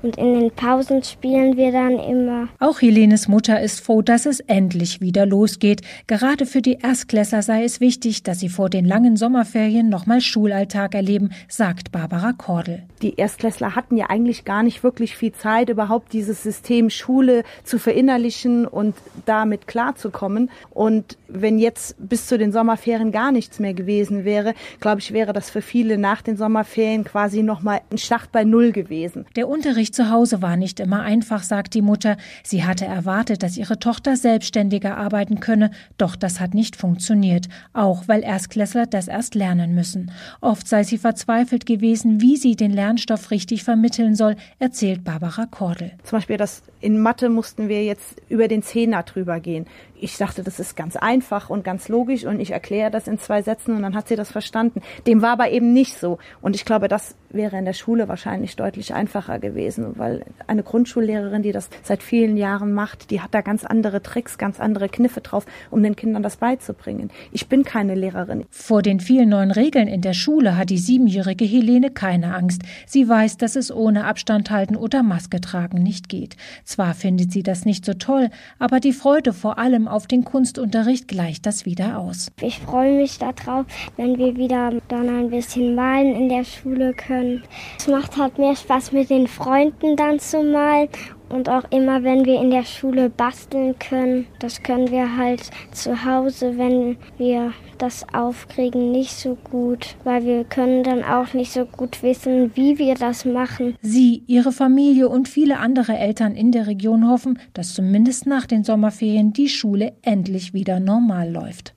Und 0.01 0.17
in 0.17 0.39
den 0.39 0.51
Pausen 0.51 1.03
spielen 1.03 1.57
wir 1.57 1.71
dann 1.71 1.99
immer. 1.99 2.47
Auch 2.59 2.81
Helenes 2.81 3.27
Mutter 3.27 3.61
ist 3.61 3.81
froh, 3.81 4.01
dass 4.01 4.25
es 4.25 4.39
endlich 4.39 5.01
wieder 5.01 5.25
losgeht. 5.25 5.81
Gerade 6.07 6.45
für 6.45 6.61
die 6.61 6.79
Erstklässler 6.81 7.41
sei 7.41 7.63
es 7.63 7.81
wichtig, 7.81 8.23
dass 8.23 8.39
sie 8.39 8.49
vor 8.49 8.69
den 8.69 8.85
langen 8.85 9.17
Sommerferien 9.17 9.89
nochmal 9.89 10.21
Schulalltag 10.21 10.95
erleben, 10.95 11.31
sagt 11.49 11.91
Barbara 11.91 12.31
Kordel. 12.33 12.83
Die 13.01 13.15
Erstklässler 13.15 13.75
hatten 13.75 13.97
ja 13.97 14.09
eigentlich 14.09 14.45
gar 14.45 14.63
nicht 14.63 14.83
wirklich 14.83 15.17
viel 15.17 15.33
Zeit, 15.33 15.69
überhaupt 15.69 16.13
dieses 16.13 16.43
System 16.43 16.89
Schule 16.89 17.43
zu 17.63 17.77
verinnerlichen 17.77 18.65
und 18.65 18.95
damit 19.25 19.67
klarzukommen. 19.67 20.49
Und 20.69 21.17
wenn 21.27 21.59
jetzt 21.59 21.95
bis 21.99 22.27
zu 22.27 22.37
den 22.37 22.51
Sommerferien 22.51 23.11
gar 23.11 23.31
nichts 23.31 23.59
mehr 23.59 23.73
gewesen 23.73 24.23
wäre, 24.25 24.53
glaube 24.79 25.01
ich, 25.01 25.13
wäre 25.13 25.33
das 25.33 25.49
für 25.49 25.61
viele 25.61 25.97
nach 25.97 26.21
den 26.21 26.37
Sommerferien 26.37 27.03
quasi 27.03 27.43
nochmal 27.43 27.81
ein 27.91 27.97
Start 27.97 28.31
bei 28.31 28.43
Null 28.43 28.71
gewesen. 28.71 29.25
Der 29.35 29.47
Unterricht 29.47 29.88
Unterricht 29.89 29.95
zu 29.95 30.09
Hause 30.11 30.41
war 30.41 30.55
nicht 30.55 30.79
immer 30.79 31.01
einfach, 31.01 31.41
sagt 31.43 31.73
die 31.73 31.81
Mutter. 31.81 32.17
Sie 32.43 32.63
hatte 32.63 32.85
erwartet, 32.85 33.41
dass 33.41 33.57
ihre 33.57 33.79
Tochter 33.79 34.15
selbstständiger 34.15 34.97
arbeiten 34.97 35.39
könne, 35.39 35.71
doch 35.97 36.15
das 36.15 36.39
hat 36.39 36.53
nicht 36.53 36.75
funktioniert, 36.75 37.47
auch 37.73 38.07
weil 38.07 38.23
Erstklässler 38.23 38.85
das 38.85 39.07
erst 39.07 39.35
lernen 39.35 39.73
müssen. 39.73 40.11
Oft 40.41 40.67
sei 40.67 40.83
sie 40.83 40.97
verzweifelt 40.97 41.65
gewesen, 41.65 42.21
wie 42.21 42.37
sie 42.37 42.55
den 42.55 42.71
Lernstoff 42.71 43.31
richtig 43.31 43.63
vermitteln 43.63 44.15
soll, 44.15 44.35
erzählt 44.59 45.03
Barbara 45.03 45.47
Kordel. 45.47 45.91
Zum 46.03 46.19
Beispiel 46.19 46.37
das 46.37 46.61
in 46.81 47.01
Mathe 47.01 47.29
mussten 47.29 47.67
wir 47.67 47.83
jetzt 47.83 48.21
über 48.29 48.47
den 48.47 48.63
Zehner 48.63 49.03
drüber 49.03 49.39
gehen. 49.39 49.65
Ich 50.01 50.17
dachte, 50.17 50.43
das 50.43 50.59
ist 50.59 50.77
ganz 50.77 50.95
einfach 50.95 51.49
und 51.49 51.63
ganz 51.65 51.89
logisch 51.89 52.23
und 52.23 52.39
ich 52.39 52.51
erkläre 52.51 52.89
das 52.89 53.07
in 53.07 53.19
zwei 53.19 53.41
Sätzen 53.41 53.75
und 53.75 53.81
dann 53.81 53.95
hat 53.95 54.07
sie 54.07 54.15
das 54.15 54.31
verstanden. 54.31 54.81
Dem 55.05 55.21
war 55.21 55.31
aber 55.31 55.49
eben 55.49 55.73
nicht 55.73 55.97
so. 55.97 56.19
Und 56.41 56.55
ich 56.55 56.63
glaube, 56.63 56.87
das 56.87 57.15
wäre 57.31 57.57
in 57.57 57.65
der 57.65 57.73
Schule 57.73 58.07
wahrscheinlich 58.07 58.55
deutlich 58.55 58.93
einfacher 58.93 59.39
gewesen, 59.39 59.97
weil 59.97 60.23
eine 60.47 60.63
Grundschullehrerin, 60.63 61.43
die 61.43 61.51
das 61.51 61.69
seit 61.83 62.01
vielen 62.01 62.37
Jahren 62.37 62.73
macht, 62.73 63.11
die 63.11 63.19
hat 63.19 63.33
da 63.33 63.41
ganz 63.41 63.65
andere 63.65 64.01
Tricks, 64.01 64.37
ganz 64.37 64.59
andere 64.61 64.87
Kniffe 64.87 65.19
drauf, 65.19 65.45
um 65.69 65.83
den 65.83 65.97
Kindern 65.97 66.23
das 66.23 66.37
beizubringen. 66.37 67.11
Ich 67.33 67.47
bin 67.47 67.63
keine 67.63 67.95
Lehrerin. 67.95 68.45
Vor 68.49 68.81
den 68.81 69.01
vielen 69.01 69.29
neuen 69.29 69.51
Regeln 69.51 69.89
in 69.89 70.01
der 70.01 70.13
Schule 70.13 70.57
hat 70.57 70.69
die 70.69 70.77
siebenjährige 70.77 71.43
Helene 71.43 71.91
keine 71.91 72.35
Angst. 72.35 72.61
Sie 72.85 73.07
weiß, 73.07 73.35
dass 73.35 73.57
es 73.57 73.69
ohne 73.69 74.05
Abstand 74.05 74.49
halten 74.49 74.77
oder 74.77 75.03
Maske 75.03 75.41
tragen 75.41 75.83
nicht 75.83 76.07
geht. 76.07 76.37
Zwar 76.69 76.93
findet 76.93 77.31
sie 77.31 77.41
das 77.41 77.65
nicht 77.65 77.83
so 77.83 77.95
toll, 77.95 78.29
aber 78.59 78.79
die 78.79 78.93
Freude 78.93 79.33
vor 79.33 79.57
allem 79.57 79.87
auf 79.87 80.05
den 80.05 80.23
Kunstunterricht 80.23 81.07
gleicht 81.07 81.47
das 81.47 81.65
wieder 81.65 81.97
aus. 81.97 82.31
Ich 82.41 82.59
freue 82.59 82.95
mich 82.95 83.17
darauf, 83.17 83.65
wenn 83.97 84.19
wir 84.19 84.37
wieder 84.37 84.73
dann 84.87 85.09
ein 85.09 85.31
bisschen 85.31 85.73
malen 85.73 86.15
in 86.15 86.29
der 86.29 86.43
Schule 86.43 86.93
können. 86.93 87.41
Es 87.79 87.87
macht 87.87 88.17
halt 88.17 88.37
mehr 88.37 88.55
Spaß 88.55 88.91
mit 88.91 89.09
den 89.09 89.27
Freunden 89.27 89.95
dann 89.95 90.19
zu 90.19 90.43
malen 90.43 90.89
und 91.29 91.49
auch 91.49 91.63
immer, 91.71 92.03
wenn 92.03 92.25
wir 92.25 92.41
in 92.41 92.51
der 92.51 92.65
Schule 92.65 93.09
basteln 93.09 93.77
können, 93.79 94.27
das 94.39 94.63
können 94.63 94.91
wir 94.91 95.17
halt 95.17 95.49
zu 95.71 96.03
Hause, 96.05 96.57
wenn 96.57 96.97
wir 97.17 97.53
das 97.77 98.05
aufkriegen, 98.13 98.91
nicht 98.91 99.13
so 99.13 99.35
gut, 99.35 99.95
weil 100.03 100.25
wir 100.25 100.43
können 100.43 100.83
dann 100.83 101.03
auch 101.03 101.33
nicht 101.33 101.51
so 101.51 101.65
gut 101.65 102.03
wissen, 102.03 102.51
wie 102.55 102.77
wir 102.77 102.95
das 102.95 103.25
machen. 103.25 103.75
Sie, 103.81 104.23
ihre 104.27 104.51
Familie 104.51 105.07
und 105.09 105.29
viele 105.29 105.59
andere 105.59 105.97
Eltern 105.97 106.35
in 106.35 106.51
der 106.51 106.67
Region 106.67 107.07
hoffen, 107.07 107.39
dass 107.53 107.73
zumindest 107.73 108.25
nach 108.25 108.45
den 108.45 108.63
Sommerferien 108.63 109.33
die 109.33 109.49
Schule 109.49 109.93
endlich 110.01 110.53
wieder 110.53 110.79
normal 110.79 111.31
läuft. 111.31 111.73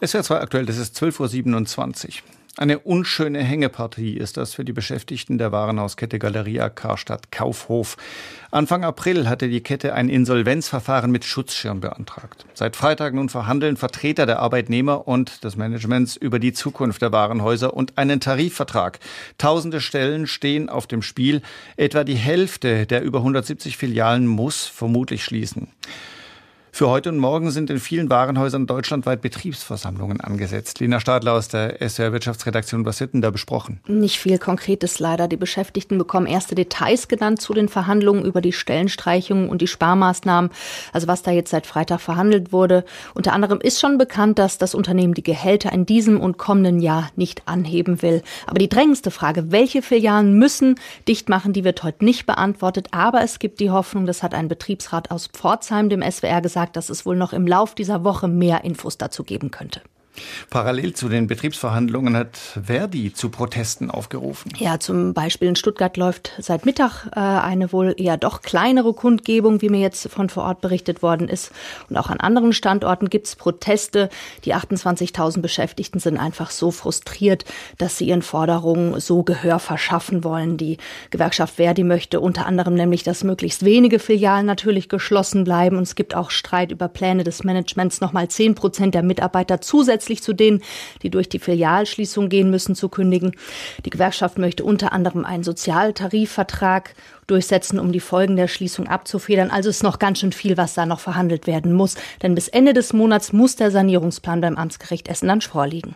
Es 0.00 0.14
wäre 0.14 0.24
zwar 0.24 0.40
aktuell, 0.40 0.66
das 0.66 0.78
ist 0.78 0.96
12.27 0.96 2.06
Uhr. 2.06 2.39
Eine 2.56 2.80
unschöne 2.80 3.38
Hängepartie 3.38 4.14
ist 4.14 4.36
das 4.36 4.54
für 4.54 4.64
die 4.64 4.72
Beschäftigten 4.72 5.38
der 5.38 5.52
Warenhauskette 5.52 6.18
Galeria 6.18 6.68
Karstadt 6.68 7.30
Kaufhof. 7.30 7.96
Anfang 8.50 8.84
April 8.84 9.28
hatte 9.28 9.48
die 9.48 9.60
Kette 9.60 9.94
ein 9.94 10.08
Insolvenzverfahren 10.08 11.12
mit 11.12 11.24
Schutzschirm 11.24 11.80
beantragt. 11.80 12.46
Seit 12.54 12.74
Freitag 12.74 13.14
nun 13.14 13.28
verhandeln 13.28 13.76
Vertreter 13.76 14.26
der 14.26 14.40
Arbeitnehmer 14.40 15.06
und 15.06 15.44
des 15.44 15.54
Managements 15.54 16.16
über 16.16 16.40
die 16.40 16.52
Zukunft 16.52 17.02
der 17.02 17.12
Warenhäuser 17.12 17.72
und 17.72 17.96
einen 17.96 18.18
Tarifvertrag. 18.18 18.98
Tausende 19.38 19.80
Stellen 19.80 20.26
stehen 20.26 20.68
auf 20.68 20.88
dem 20.88 21.02
Spiel. 21.02 21.42
Etwa 21.76 22.02
die 22.02 22.16
Hälfte 22.16 22.84
der 22.84 23.02
über 23.02 23.18
170 23.18 23.76
Filialen 23.76 24.26
muss 24.26 24.66
vermutlich 24.66 25.22
schließen. 25.22 25.68
Für 26.72 26.88
heute 26.88 27.10
und 27.10 27.18
morgen 27.18 27.50
sind 27.50 27.68
in 27.68 27.80
vielen 27.80 28.08
Warenhäusern 28.08 28.66
deutschlandweit 28.66 29.20
Betriebsversammlungen 29.20 30.20
angesetzt. 30.20 30.78
Lina 30.80 31.00
Stadler 31.00 31.34
aus 31.34 31.48
der 31.48 31.82
SR 31.82 32.12
Wirtschaftsredaktion, 32.12 32.86
was 32.86 33.00
wird 33.00 33.12
denn 33.12 33.20
da 33.20 33.30
besprochen? 33.30 33.80
Nicht 33.86 34.18
viel 34.18 34.38
Konkretes 34.38 34.98
leider. 34.98 35.28
Die 35.28 35.36
Beschäftigten 35.36 35.98
bekommen 35.98 36.26
erste 36.26 36.54
Details 36.54 37.08
genannt 37.08 37.40
zu 37.40 37.54
den 37.54 37.68
Verhandlungen 37.68 38.24
über 38.24 38.40
die 38.40 38.52
Stellenstreichungen 38.52 39.48
und 39.48 39.60
die 39.60 39.66
Sparmaßnahmen, 39.66 40.50
also 40.92 41.08
was 41.08 41.22
da 41.22 41.32
jetzt 41.32 41.50
seit 41.50 41.66
Freitag 41.66 42.00
verhandelt 42.00 42.52
wurde. 42.52 42.84
Unter 43.14 43.32
anderem 43.32 43.60
ist 43.60 43.80
schon 43.80 43.98
bekannt, 43.98 44.38
dass 44.38 44.56
das 44.56 44.74
Unternehmen 44.74 45.14
die 45.14 45.24
Gehälter 45.24 45.72
in 45.72 45.86
diesem 45.86 46.20
und 46.20 46.38
kommenden 46.38 46.80
Jahr 46.80 47.10
nicht 47.16 47.42
anheben 47.46 48.00
will. 48.00 48.22
Aber 48.46 48.58
die 48.58 48.68
drängendste 48.68 49.10
Frage, 49.10 49.50
welche 49.50 49.82
Filialen 49.82 50.38
müssen 50.38 50.76
dicht 51.08 51.28
machen, 51.28 51.52
die 51.52 51.64
wird 51.64 51.82
heute 51.82 52.04
nicht 52.04 52.26
beantwortet. 52.26 52.88
Aber 52.92 53.22
es 53.22 53.38
gibt 53.38 53.60
die 53.60 53.70
Hoffnung, 53.70 54.06
das 54.06 54.22
hat 54.22 54.34
ein 54.34 54.48
Betriebsrat 54.48 55.10
aus 55.10 55.26
Pforzheim 55.26 55.88
dem 55.88 56.02
SWR 56.02 56.40
gesagt, 56.40 56.59
gesagt, 56.60 56.76
dass 56.76 56.90
es 56.90 57.06
wohl 57.06 57.16
noch 57.16 57.32
im 57.32 57.46
Lauf 57.46 57.74
dieser 57.74 58.04
Woche 58.04 58.28
mehr 58.28 58.64
Infos 58.64 58.98
dazu 58.98 59.24
geben 59.24 59.50
könnte. 59.50 59.80
Parallel 60.50 60.94
zu 60.94 61.08
den 61.08 61.26
Betriebsverhandlungen 61.26 62.16
hat 62.16 62.36
Verdi 62.36 63.12
zu 63.12 63.30
Protesten 63.30 63.90
aufgerufen. 63.90 64.52
Ja, 64.58 64.80
zum 64.80 65.14
Beispiel 65.14 65.48
in 65.48 65.56
Stuttgart 65.56 65.96
läuft 65.96 66.32
seit 66.38 66.66
Mittag 66.66 67.06
äh, 67.14 67.20
eine 67.20 67.72
wohl 67.72 67.94
eher 67.96 68.16
doch 68.16 68.42
kleinere 68.42 68.92
Kundgebung, 68.92 69.62
wie 69.62 69.68
mir 69.68 69.80
jetzt 69.80 70.08
von 70.08 70.28
vor 70.28 70.44
Ort 70.44 70.60
berichtet 70.60 71.02
worden 71.02 71.28
ist. 71.28 71.52
Und 71.88 71.96
auch 71.96 72.10
an 72.10 72.20
anderen 72.20 72.52
Standorten 72.52 73.08
gibt 73.08 73.28
es 73.28 73.36
Proteste. 73.36 74.10
Die 74.44 74.54
28.000 74.54 75.40
Beschäftigten 75.40 76.00
sind 76.00 76.18
einfach 76.18 76.50
so 76.50 76.70
frustriert, 76.70 77.44
dass 77.78 77.96
sie 77.96 78.06
ihren 78.06 78.22
Forderungen 78.22 78.98
so 79.00 79.22
Gehör 79.22 79.60
verschaffen 79.60 80.24
wollen. 80.24 80.56
Die 80.56 80.78
Gewerkschaft 81.10 81.56
Verdi 81.56 81.84
möchte 81.84 82.20
unter 82.20 82.46
anderem 82.46 82.74
nämlich, 82.74 83.04
dass 83.04 83.24
möglichst 83.24 83.64
wenige 83.64 83.98
Filialen 83.98 84.46
natürlich 84.46 84.88
geschlossen 84.88 85.44
bleiben. 85.44 85.76
Und 85.76 85.84
es 85.84 85.94
gibt 85.94 86.16
auch 86.16 86.30
Streit 86.30 86.72
über 86.72 86.88
Pläne 86.88 87.22
des 87.22 87.44
Managements, 87.44 88.00
nochmal 88.00 88.28
10 88.28 88.56
Prozent 88.56 88.94
der 88.94 89.02
Mitarbeiter 89.02 89.60
zusätzlich 89.60 89.99
zusätzlich 90.00 90.22
zu 90.22 90.32
denen, 90.32 90.62
die 91.02 91.10
durch 91.10 91.28
die 91.28 91.38
Filialschließung 91.38 92.28
gehen 92.28 92.50
müssen, 92.50 92.74
zu 92.74 92.88
kündigen. 92.88 93.32
Die 93.84 93.90
Gewerkschaft 93.90 94.38
möchte 94.38 94.64
unter 94.64 94.92
anderem 94.92 95.24
einen 95.24 95.44
Sozialtarifvertrag 95.44 96.94
durchsetzen, 97.30 97.78
um 97.78 97.92
die 97.92 98.00
Folgen 98.00 98.36
der 98.36 98.48
Schließung 98.48 98.88
abzufedern. 98.88 99.50
Also 99.50 99.70
ist 99.70 99.82
noch 99.82 99.98
ganz 99.98 100.18
schön 100.18 100.32
viel, 100.32 100.56
was 100.56 100.74
da 100.74 100.86
noch 100.86 101.00
verhandelt 101.00 101.46
werden 101.46 101.72
muss. 101.72 101.96
Denn 102.22 102.34
bis 102.34 102.48
Ende 102.48 102.72
des 102.72 102.92
Monats 102.92 103.32
muss 103.32 103.56
der 103.56 103.70
Sanierungsplan 103.70 104.40
beim 104.40 104.56
Amtsgericht 104.56 105.08
Essen 105.08 105.28
dann 105.28 105.40
vorliegen. 105.40 105.94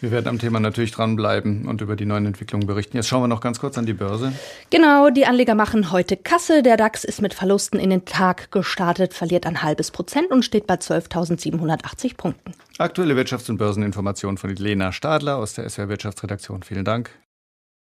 Wir 0.00 0.10
werden 0.10 0.28
am 0.28 0.38
Thema 0.38 0.60
natürlich 0.60 0.92
dranbleiben 0.92 1.66
und 1.68 1.80
über 1.80 1.96
die 1.96 2.06
neuen 2.06 2.26
Entwicklungen 2.26 2.66
berichten. 2.66 2.96
Jetzt 2.96 3.08
schauen 3.08 3.22
wir 3.22 3.28
noch 3.28 3.40
ganz 3.40 3.60
kurz 3.60 3.76
an 3.78 3.86
die 3.86 3.92
Börse. 3.92 4.32
Genau, 4.70 5.10
die 5.10 5.26
Anleger 5.26 5.54
machen 5.54 5.92
heute 5.92 6.16
Kasse. 6.16 6.62
Der 6.62 6.76
DAX 6.76 7.04
ist 7.04 7.20
mit 7.22 7.34
Verlusten 7.34 7.78
in 7.78 7.90
den 7.90 8.04
Tag 8.04 8.50
gestartet, 8.50 9.14
verliert 9.14 9.46
ein 9.46 9.62
halbes 9.62 9.90
Prozent 9.90 10.30
und 10.30 10.44
steht 10.44 10.66
bei 10.66 10.74
12.780 10.74 12.16
Punkten. 12.16 12.54
Aktuelle 12.78 13.14
Wirtschafts- 13.14 13.50
und 13.50 13.58
Börseninformationen 13.58 14.38
von 14.38 14.54
Lena 14.54 14.92
Stadler 14.92 15.36
aus 15.36 15.54
der 15.54 15.68
SWR 15.68 15.88
Wirtschaftsredaktion. 15.88 16.62
Vielen 16.62 16.84
Dank. 16.84 17.10